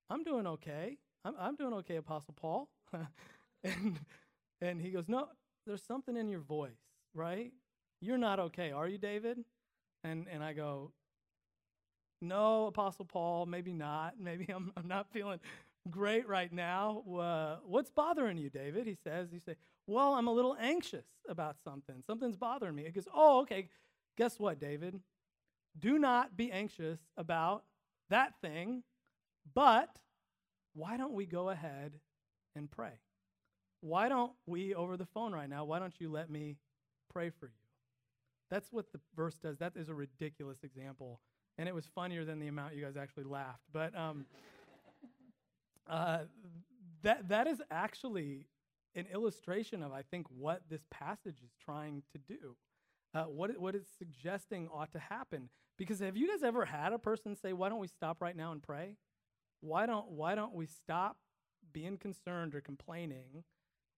[0.10, 0.98] I'm doing okay.
[1.24, 2.70] I'm, I'm doing okay, Apostle Paul.
[3.64, 4.00] and,
[4.62, 5.30] and he goes, no,
[5.66, 6.82] there's something in your voice,
[7.14, 7.54] right?
[8.02, 9.40] You're not okay, are you, David?
[10.06, 10.92] And, and I go,
[12.22, 14.16] no, Apostle Paul, maybe not.
[14.20, 15.40] Maybe I'm, I'm not feeling
[15.90, 17.04] great right now.
[17.20, 18.88] Uh, what's bothering you, David?
[18.88, 19.56] He says, You say,
[19.88, 22.04] Well, I'm a little anxious about something.
[22.06, 22.84] Something's bothering me.
[22.84, 23.70] He goes, Oh, okay.
[24.18, 25.00] Guess what, David?
[25.78, 27.64] Do not be anxious about
[28.10, 28.84] that thing,
[29.54, 29.90] but
[30.74, 31.94] why don't we go ahead
[32.56, 32.94] and pray?
[33.82, 36.56] Why don't we, over the phone right now, why don't you let me
[37.12, 37.65] pray for you?
[38.50, 39.58] That's what the verse does.
[39.58, 41.20] That is a ridiculous example.
[41.58, 43.64] And it was funnier than the amount you guys actually laughed.
[43.72, 44.26] But, um,
[45.90, 46.20] uh,
[47.04, 48.46] that, that is actually
[48.96, 52.56] an illustration of, I think, what this passage is trying to do,
[53.14, 55.50] uh, what, it, what it's suggesting ought to happen.
[55.78, 58.52] Because have you guys ever had a person say, Why don't we stop right now
[58.52, 58.96] and pray?
[59.62, 61.18] Why don't, why don't we stop
[61.74, 63.44] being concerned or complaining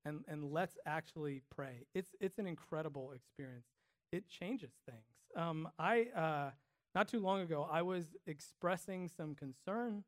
[0.06, 1.86] and, and let's actually pray?
[1.94, 3.68] It's, it's an incredible experience.
[4.12, 5.02] It changes things.
[5.36, 6.52] Um, I, uh,
[6.96, 10.04] not too long ago, I was expressing some concern.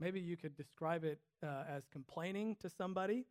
[0.00, 3.26] Maybe you could describe it uh, as complaining to somebody.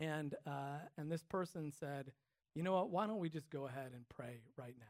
[0.00, 2.12] And, uh, and this person said,
[2.54, 2.90] You know what?
[2.90, 4.86] Why don't we just go ahead and pray right now?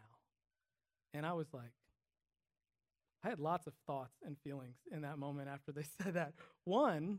[1.14, 1.72] And I was like,
[3.24, 6.34] I had lots of thoughts and feelings in that moment after they said that.
[6.64, 7.18] One,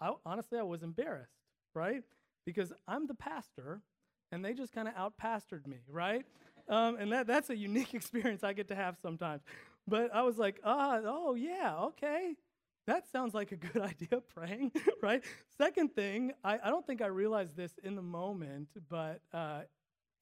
[0.00, 1.32] I, honestly, I was embarrassed,
[1.74, 2.02] right?
[2.46, 3.82] Because I'm the pastor,
[4.32, 6.24] and they just kind of outpastored me, right?
[6.68, 9.42] Um, and that, that's a unique experience I get to have sometimes.
[9.88, 12.36] But I was like, ah, oh, yeah, okay.
[12.86, 15.22] That sounds like a good idea, praying, right?
[15.58, 19.62] Second thing, I, I don't think I realized this in the moment, but uh,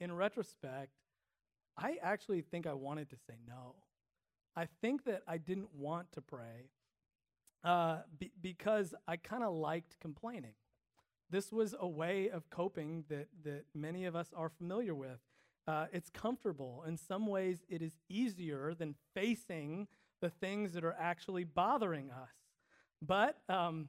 [0.01, 0.92] in retrospect,
[1.77, 3.77] I actually think I wanted to say no.
[4.57, 6.71] I think that I didn't want to pray
[7.62, 10.55] uh, be, because I kind of liked complaining.
[11.31, 15.19] This was a way of coping that, that many of us are familiar with.
[15.67, 16.83] Uh, it's comfortable.
[16.87, 19.88] In some ways, it is easier than facing
[20.23, 22.31] the things that are actually bothering us.
[23.03, 23.88] But um,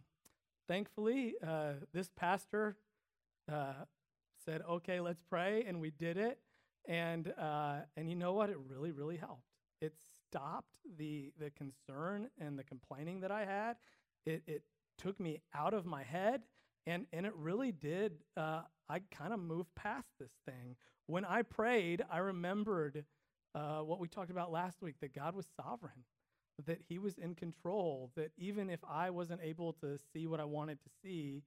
[0.68, 2.76] thankfully, uh, this pastor
[3.52, 3.74] uh,
[4.46, 6.40] said, okay, let's pray, and we did it.
[6.88, 8.50] And, uh, and you know what?
[8.50, 9.44] It really, really helped.
[9.82, 9.94] It
[10.30, 13.78] stopped the, the concern and the complaining that I had.
[14.26, 14.64] It, it
[14.98, 16.42] took me out of my head,
[16.90, 18.14] and, and it really did.
[18.36, 20.76] Uh, I kind of moved past this thing
[21.10, 23.04] when I prayed, I remembered
[23.56, 26.04] uh, what we talked about last week that God was sovereign,
[26.68, 30.46] that He was in control, that even if I wasn't able to see what I
[30.46, 31.42] wanted to see,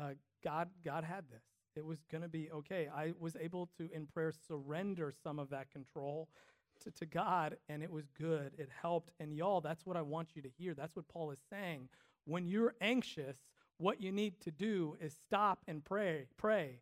[0.00, 0.10] uh,
[0.44, 1.42] God, God had this.
[1.74, 2.88] It was going to be okay.
[2.94, 6.28] I was able to, in prayer, surrender some of that control
[6.84, 8.52] to, to God, and it was good.
[8.56, 9.10] It helped.
[9.18, 10.74] And y'all, that's what I want you to hear.
[10.74, 11.88] That's what Paul is saying.
[12.24, 13.36] When you're anxious,
[13.82, 16.26] what you need to do is stop and pray.
[16.36, 16.80] Pray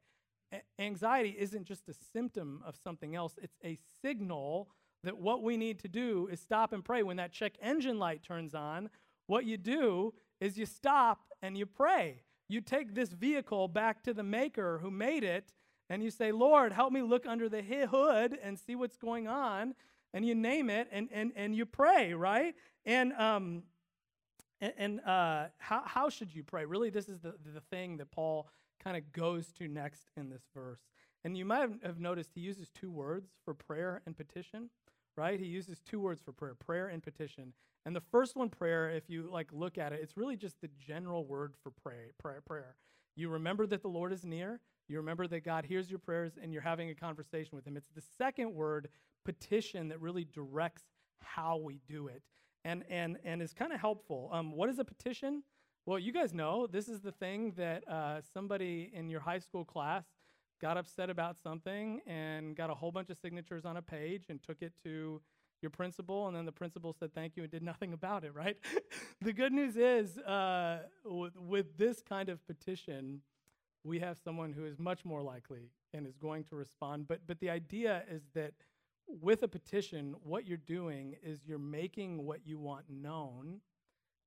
[0.78, 4.68] anxiety isn't just a symptom of something else, it's a signal
[5.02, 7.02] that what we need to do is stop and pray.
[7.02, 8.90] When that check engine light turns on,
[9.26, 12.22] what you do is you stop and you pray.
[12.48, 15.54] You take this vehicle back to the maker who made it
[15.88, 19.74] and you say, Lord, help me look under the hood and see what's going on.
[20.12, 22.54] And you name it and, and, and you pray, right?
[22.84, 23.62] And, um,
[24.60, 26.64] and, and uh, how, how should you pray?
[26.64, 28.48] Really, this is the, the thing that Paul
[28.82, 30.80] kind of goes to next in this verse.
[31.24, 34.70] And you might have noticed he uses two words for prayer and petition,
[35.16, 35.38] right?
[35.38, 37.52] He uses two words for prayer, prayer and petition.
[37.84, 40.70] And the first one, prayer, if you like look at it, it's really just the
[40.78, 42.76] general word for pray, prayer, prayer.
[43.16, 44.60] You remember that the Lord is near.
[44.88, 47.76] You remember that God hears your prayers and you're having a conversation with him.
[47.76, 48.88] It's the second word,
[49.24, 50.82] petition, that really directs
[51.22, 52.22] how we do it
[52.64, 54.30] and and and is kind of helpful.
[54.32, 55.42] Um, what is a petition?
[55.86, 59.64] Well, you guys know this is the thing that uh, somebody in your high school
[59.64, 60.04] class
[60.60, 64.42] got upset about something and got a whole bunch of signatures on a page and
[64.42, 65.20] took it to
[65.62, 68.56] your principal, and then the principal said thank you and did nothing about it, right?
[69.20, 73.20] the good news is, uh, with, with this kind of petition,
[73.84, 77.08] we have someone who is much more likely and is going to respond.
[77.08, 78.52] But, but the idea is that
[79.20, 83.60] with a petition, what you're doing is you're making what you want known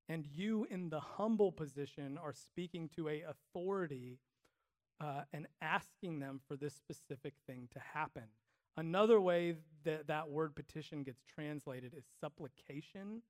[0.09, 4.19] and you in the humble position are speaking to a authority
[4.99, 8.23] uh, and asking them for this specific thing to happen.
[8.75, 13.21] Another way that that word petition gets translated is supplication.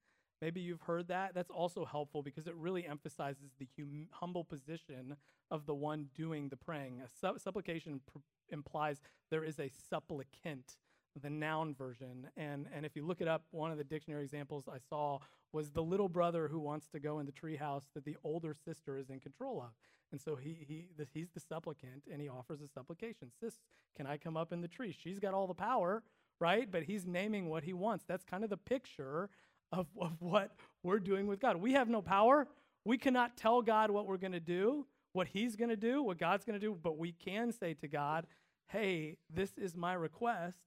[0.41, 1.33] Maybe you've heard that.
[1.33, 5.15] That's also helpful because it really emphasizes the hum- humble position
[5.51, 7.01] of the one doing the praying.
[7.01, 10.77] A su- supplication pr- implies there is a supplicant
[11.21, 12.27] the noun version.
[12.37, 15.19] And, and if you look it up, one of the dictionary examples I saw
[15.51, 18.97] was the little brother who wants to go in the treehouse that the older sister
[18.97, 19.71] is in control of.
[20.11, 23.31] And so he, he the, he's the supplicant and he offers a supplication.
[23.39, 23.59] Sis,
[23.97, 24.95] can I come up in the tree?
[25.03, 26.03] She's got all the power,
[26.39, 26.71] right?
[26.71, 28.05] But he's naming what he wants.
[28.07, 29.29] That's kind of the picture
[29.71, 30.51] of, of what
[30.83, 31.57] we're doing with God.
[31.57, 32.47] We have no power.
[32.85, 36.17] We cannot tell God what we're going to do, what he's going to do, what
[36.17, 38.27] God's going to do, but we can say to God,
[38.67, 40.57] hey, this is my request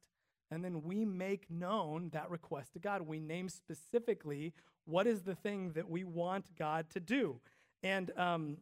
[0.50, 3.02] and then we make known that request to God.
[3.02, 7.40] We name specifically what is the thing that we want God to do.
[7.82, 8.58] And, um,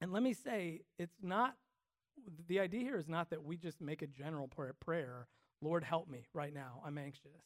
[0.00, 1.56] and let me say, it's not,
[2.48, 5.28] the idea here is not that we just make a general prayer,
[5.62, 7.42] Lord, help me right now, I'm anxious.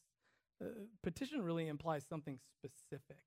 [0.62, 0.68] Uh,
[1.03, 3.25] petition really implies something specific.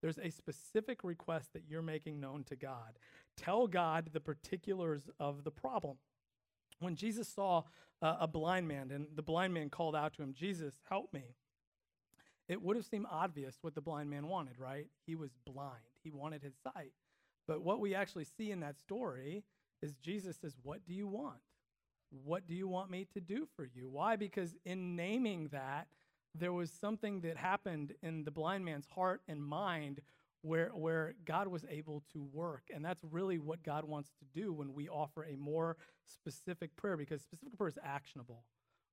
[0.00, 2.98] There's a specific request that you're making known to God.
[3.36, 5.96] tell God the particulars of the problem.
[6.80, 7.64] When Jesus saw
[8.00, 11.34] uh, a blind man and the blind man called out to him, Jesus, help me,
[12.48, 14.86] it would have seemed obvious what the blind man wanted, right?
[15.06, 16.92] He was blind, he wanted his sight.
[17.46, 19.44] But what we actually see in that story
[19.82, 21.38] is Jesus says, What do you want?
[22.10, 23.88] What do you want me to do for you?
[23.88, 24.16] Why?
[24.16, 25.88] Because in naming that,
[26.34, 30.00] there was something that happened in the blind man's heart and mind
[30.42, 32.62] where, where God was able to work.
[32.72, 35.76] And that's really what God wants to do when we offer a more
[36.06, 38.44] specific prayer, because specific prayer is actionable,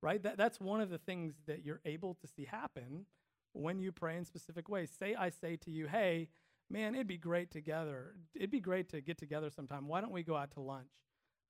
[0.01, 0.21] right?
[0.23, 3.05] That, that's one of the things that you're able to see happen
[3.53, 4.91] when you pray in specific ways.
[4.97, 6.29] Say, I say to you, hey,
[6.69, 8.15] man, it'd be great together.
[8.33, 9.87] It'd be great to get together sometime.
[9.87, 10.89] Why don't we go out to lunch?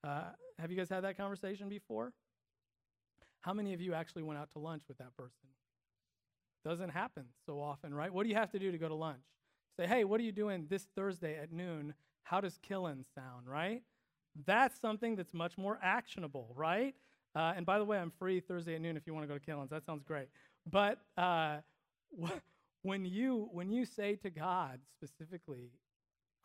[0.03, 0.25] Uh,
[0.59, 2.11] have you guys had that conversation before?
[3.41, 5.47] How many of you actually went out to lunch with that person?
[6.63, 8.11] Doesn't happen so often, right?
[8.11, 9.23] What do you have to do to go to lunch?
[9.77, 11.93] Say, hey, what are you doing this Thursday at noon?
[12.23, 13.83] How does killing sound, right?
[14.45, 16.95] That's something that's much more actionable, right?
[17.35, 19.37] Uh, and by the way, I'm free Thursday at noon if you want to go
[19.37, 19.69] to Killins.
[19.69, 20.27] That sounds great.
[20.69, 21.57] But uh,
[22.83, 25.71] when you when you say to God specifically,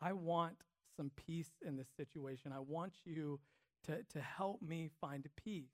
[0.01, 0.55] I want
[0.97, 2.51] some peace in this situation.
[2.53, 3.39] I want you
[3.85, 5.73] to, to help me find peace,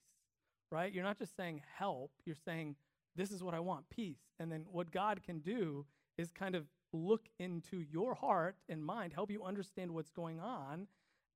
[0.71, 0.93] right?
[0.93, 2.75] You're not just saying help, you're saying,
[3.15, 4.19] this is what I want peace.
[4.39, 5.85] And then what God can do
[6.17, 10.87] is kind of look into your heart and mind, help you understand what's going on,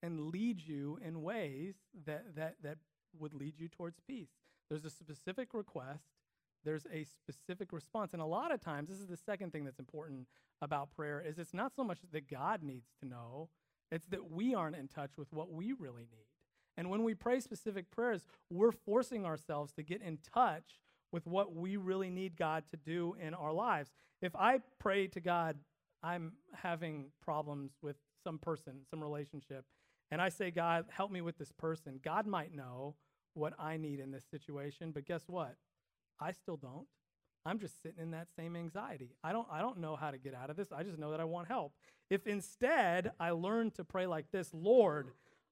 [0.04, 1.76] and lead you in ways
[2.06, 2.78] that, that, that
[3.20, 4.30] would lead you towards peace.
[4.70, 6.06] There's a specific request,
[6.64, 8.14] there's a specific response.
[8.14, 10.28] And a lot of times, this is the second thing that's important
[10.62, 13.50] about prayer, is it's not so much that God needs to know,
[13.92, 16.28] it's that we aren't in touch with what we really need.
[16.78, 20.80] And when we pray specific prayers, we're forcing ourselves to get in touch
[21.12, 23.92] with what we really need God to do in our lives.
[24.22, 25.58] If I pray to God,
[26.04, 29.66] I'm having problems with some person, some relationship,
[30.12, 32.96] and I say, God, help me with this person, God might know
[33.34, 35.56] what I need in this situation, but guess what?
[36.20, 36.88] I still don't.
[37.46, 39.16] I'm just sitting in that same anxiety.
[39.24, 40.72] I don't I don't know how to get out of this.
[40.72, 41.74] I just know that I want help.
[42.10, 45.08] If instead I learn to pray like this, Lord,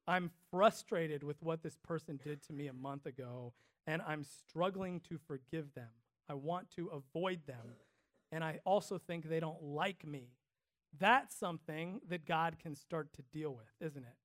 [0.07, 3.53] I'm frustrated with what this person did to me a month ago
[3.89, 5.89] and I'm struggling to forgive them.
[6.29, 7.75] I want to avoid them.
[8.31, 10.35] And I also think they don't like me.
[10.99, 14.15] That's something that God can start to deal with, isn't it?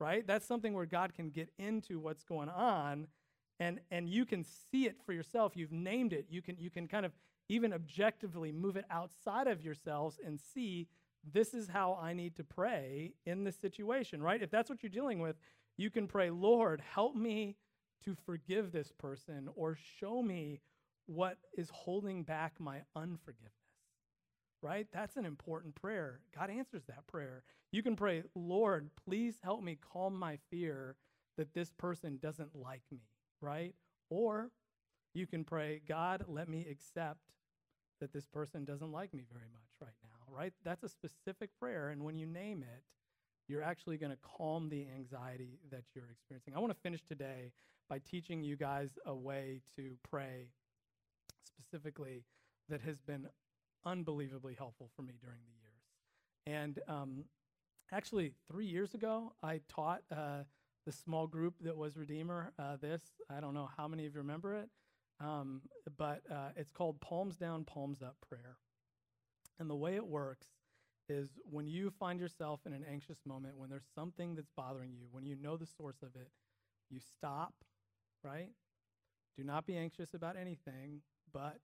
[0.00, 0.26] Right?
[0.26, 3.06] That's something where God can get into what's going on
[3.60, 6.88] and and you can see it for yourself you've named it you can you can
[6.88, 7.12] kind of
[7.48, 10.88] even objectively move it outside of yourselves and see
[11.32, 14.90] this is how i need to pray in this situation right if that's what you're
[14.90, 15.36] dealing with
[15.76, 17.56] you can pray lord help me
[18.04, 20.60] to forgive this person or show me
[21.06, 23.52] what is holding back my unforgiveness
[24.62, 27.42] right that's an important prayer god answers that prayer
[27.72, 30.96] you can pray lord please help me calm my fear
[31.36, 33.00] that this person doesn't like me
[33.42, 33.74] right?
[34.08, 34.50] Or
[35.12, 37.20] you can pray, God, let me accept
[38.00, 40.52] that this person doesn't like me very much right now, right?
[40.64, 41.90] That's a specific prayer.
[41.90, 42.82] And when you name it,
[43.48, 46.54] you're actually going to calm the anxiety that you're experiencing.
[46.56, 47.52] I want to finish today
[47.92, 50.48] by teaching you guys a way to pray
[51.44, 52.24] specifically
[52.70, 53.26] that has been
[53.84, 56.56] unbelievably helpful for me during the years.
[56.62, 57.24] And um,
[57.92, 60.00] actually, three years ago, I taught.
[60.10, 60.44] Uh,
[60.84, 62.52] the small group that was Redeemer.
[62.58, 64.68] Uh, this, I don't know how many of you remember it,
[65.20, 65.62] um,
[65.96, 68.56] but uh, it's called Palms Down, Palms Up Prayer.
[69.60, 70.48] And the way it works
[71.08, 75.06] is when you find yourself in an anxious moment, when there's something that's bothering you,
[75.12, 76.32] when you know the source of it,
[76.90, 77.54] you stop,
[78.24, 78.50] right?
[79.36, 81.00] Do not be anxious about anything,
[81.32, 81.58] but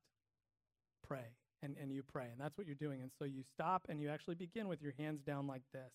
[1.07, 1.35] pray.
[1.63, 2.29] And, and you pray.
[2.31, 3.03] And that's what you're doing.
[3.03, 5.93] And so you stop and you actually begin with your hands down like this.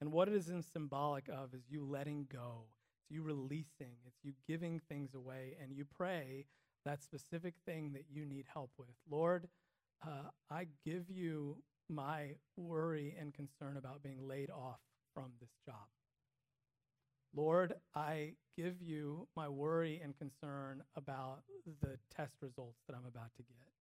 [0.00, 2.64] And what it is in symbolic of is you letting go.
[3.00, 3.96] It's you releasing.
[4.06, 5.56] It's you giving things away.
[5.62, 6.46] And you pray
[6.84, 8.94] that specific thing that you need help with.
[9.10, 9.48] Lord,
[10.06, 14.80] uh, I give you my worry and concern about being laid off
[15.14, 15.86] from this job.
[17.34, 21.40] Lord, I give you my worry and concern about
[21.82, 23.72] the test results that I'm about to get.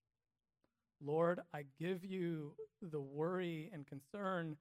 [1.03, 4.57] Lord, I give you the worry and concern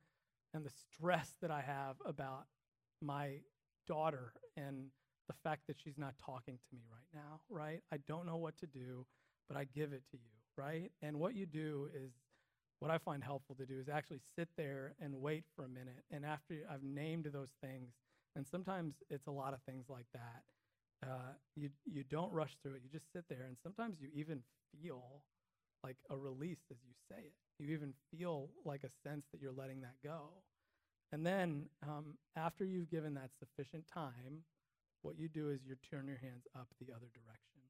[0.52, 2.44] and the stress that I have about
[3.00, 3.38] my
[3.86, 4.86] daughter and
[5.28, 7.80] the fact that she's not talking to me right now, right?
[7.92, 9.06] I don't know what to do,
[9.48, 10.90] but I give it to you, right?
[11.02, 12.10] And what you do is
[12.80, 16.04] what I find helpful to do is actually sit there and wait for a minute.
[16.10, 17.92] And after I've named those things,
[18.36, 20.42] and sometimes it's a lot of things like that,
[21.02, 22.82] uh, you, you don't rush through it.
[22.84, 24.40] You just sit there, and sometimes you even
[24.80, 25.22] feel
[25.82, 27.34] like a release as you say it.
[27.58, 30.30] You even feel like a sense that you're letting that go.
[31.12, 34.42] And then um, after you've given that sufficient time,
[35.02, 37.60] what you do is you turn your hands up the other direction.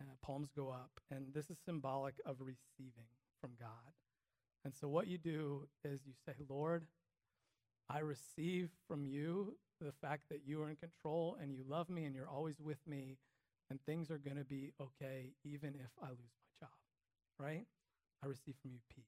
[0.00, 3.08] Uh, palms go up, and this is symbolic of receiving
[3.40, 3.92] from God.
[4.64, 6.86] And so what you do is you say, Lord,
[7.88, 12.04] I receive from you the fact that you are in control and you love me
[12.04, 13.18] and you're always with me,
[13.70, 16.76] and things are going to be okay even if I lose my job,
[17.38, 17.64] right?
[18.22, 19.04] I receive from you peace.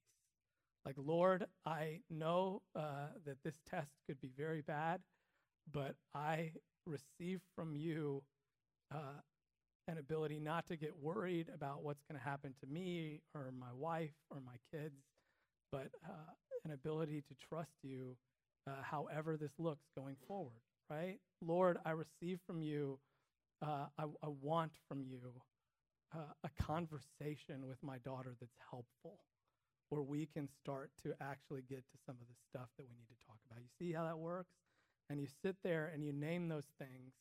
[0.84, 5.00] Like, Lord, I know uh, that this test could be very bad,
[5.72, 6.52] but I
[6.86, 8.22] receive from you
[8.94, 9.20] uh,
[9.86, 13.72] an ability not to get worried about what's going to happen to me or my
[13.74, 15.02] wife or my kids,
[15.72, 16.32] but uh,
[16.64, 18.16] an ability to trust you
[18.68, 20.60] uh, however this looks going forward,
[20.90, 21.18] right?
[21.40, 22.98] Lord, I receive from you,
[23.62, 25.20] uh, I, I, want from you
[26.14, 29.20] uh, a conversation with my daughter that's helpful,
[29.88, 33.08] where we can start to actually get to some of the stuff that we need
[33.08, 33.62] to talk about.
[33.62, 34.52] You see how that works?
[35.10, 37.14] And you sit there and you name those things,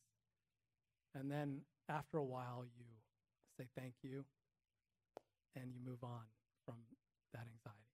[1.15, 2.85] and then after a while, you
[3.57, 4.25] say thank you
[5.55, 6.25] and you move on
[6.65, 6.75] from
[7.33, 7.87] that anxiety.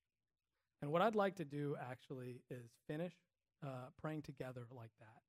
[0.82, 3.14] And what I'd like to do actually is finish
[3.64, 5.22] uh, praying together like that.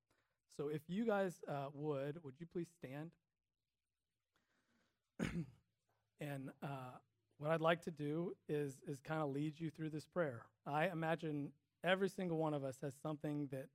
[0.56, 3.10] So if you guys uh, would, would you please stand?
[6.20, 6.98] and uh,
[7.38, 10.42] what I'd like to do is is kind of lead you through this prayer.
[10.66, 11.50] I imagine
[11.84, 13.66] every single one of us has something that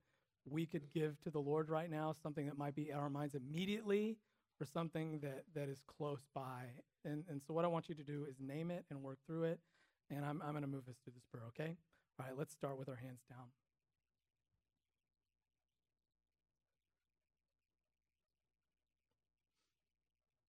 [0.48, 3.34] we could give to the Lord right now, something that might be in our minds
[3.34, 4.16] immediately,
[4.60, 6.64] or something that that is close by.
[7.04, 9.44] And and so what I want you to do is name it and work through
[9.44, 9.60] it.
[10.10, 11.44] And I'm I'm going to move us through this prayer.
[11.48, 11.76] Okay.
[12.18, 12.36] All right.
[12.36, 13.46] Let's start with our hands down.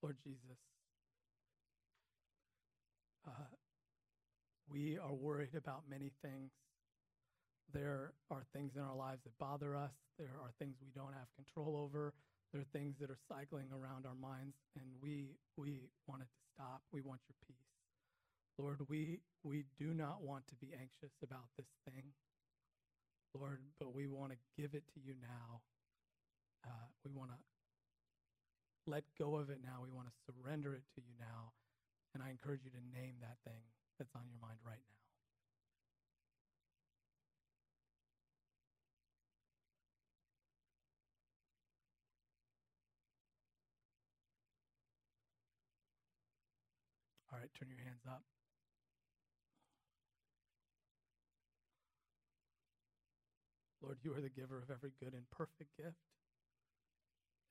[0.02, 0.58] Lord Jesus,
[3.28, 3.54] uh,
[4.70, 6.52] we are worried about many things.
[7.74, 9.94] There are things in our lives that bother us.
[10.18, 12.14] There are things we don't have control over.
[12.52, 16.42] There are things that are cycling around our minds, and we we want it to
[16.56, 16.82] stop.
[16.92, 17.72] We want your peace,
[18.58, 18.80] Lord.
[18.90, 22.12] We we do not want to be anxious about this thing,
[23.34, 25.62] Lord, but we want to give it to you now.
[26.66, 27.38] Uh, we want to
[28.88, 29.80] let go of it now.
[29.84, 31.54] We want to surrender it to you now.
[32.14, 33.62] And I encourage you to name that thing
[33.98, 34.98] that's on your mind right now.
[47.32, 48.24] All right, turn your hands up.
[53.82, 55.96] Lord, you are the giver of every good and perfect gift.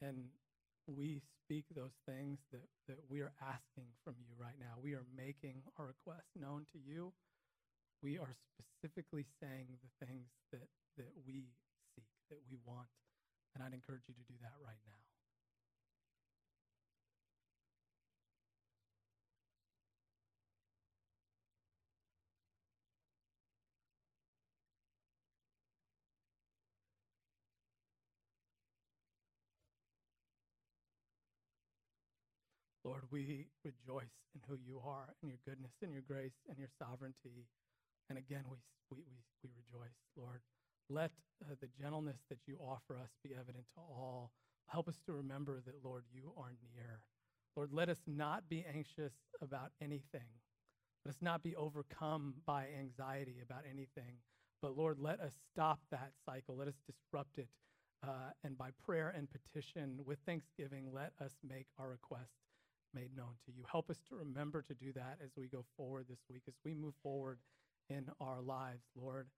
[0.01, 0.28] And
[0.87, 4.78] we speak those things that, that we are asking from you right now.
[4.81, 7.12] We are making our requests known to you.
[8.03, 11.51] We are specifically saying the things that, that we
[11.95, 12.89] seek, that we want.
[13.55, 15.09] And I'd encourage you to do that right now.
[32.91, 36.70] Lord, we rejoice in who you are and your goodness and your grace and your
[36.76, 37.47] sovereignty.
[38.09, 38.57] And again, we,
[38.91, 39.14] we, we,
[39.45, 40.41] we rejoice, Lord.
[40.88, 41.12] Let
[41.45, 44.32] uh, the gentleness that you offer us be evident to all.
[44.66, 46.99] Help us to remember that, Lord, you are near.
[47.55, 50.26] Lord, let us not be anxious about anything.
[51.05, 54.18] Let us not be overcome by anxiety about anything.
[54.62, 56.57] But, Lord, let us stop that cycle.
[56.57, 57.47] Let us disrupt it.
[58.03, 62.32] Uh, and by prayer and petition with thanksgiving, let us make our request
[62.95, 63.64] made known to you.
[63.70, 66.74] Help us to remember to do that as we go forward this week, as we
[66.74, 67.38] move forward
[67.88, 69.28] in our lives, Lord.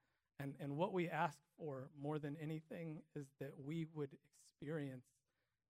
[0.40, 4.10] And, and what we ask for more than anything is that we would
[4.60, 5.06] experience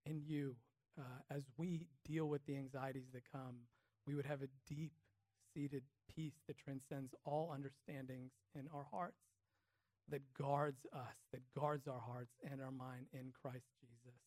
[0.07, 0.57] in you
[0.99, 3.57] uh, as we deal with the anxieties that come,
[4.07, 4.93] we would have a deep
[5.55, 5.83] seated
[6.15, 9.21] peace that transcends all understandings in our hearts,
[10.09, 14.22] that guards us, that guards our hearts and our mind in Christ Jesus.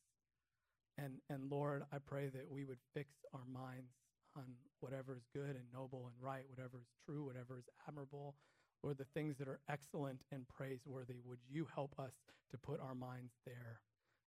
[0.98, 3.92] And, and Lord, I pray that we would fix our minds
[4.36, 4.44] on
[4.80, 8.36] whatever is good and noble and right, whatever is true, whatever is admirable,
[8.84, 11.16] or the things that are excellent and praiseworthy.
[11.26, 12.14] Would you help us
[12.52, 13.82] to put our minds there?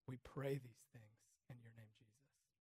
[0.07, 1.18] We pray these things.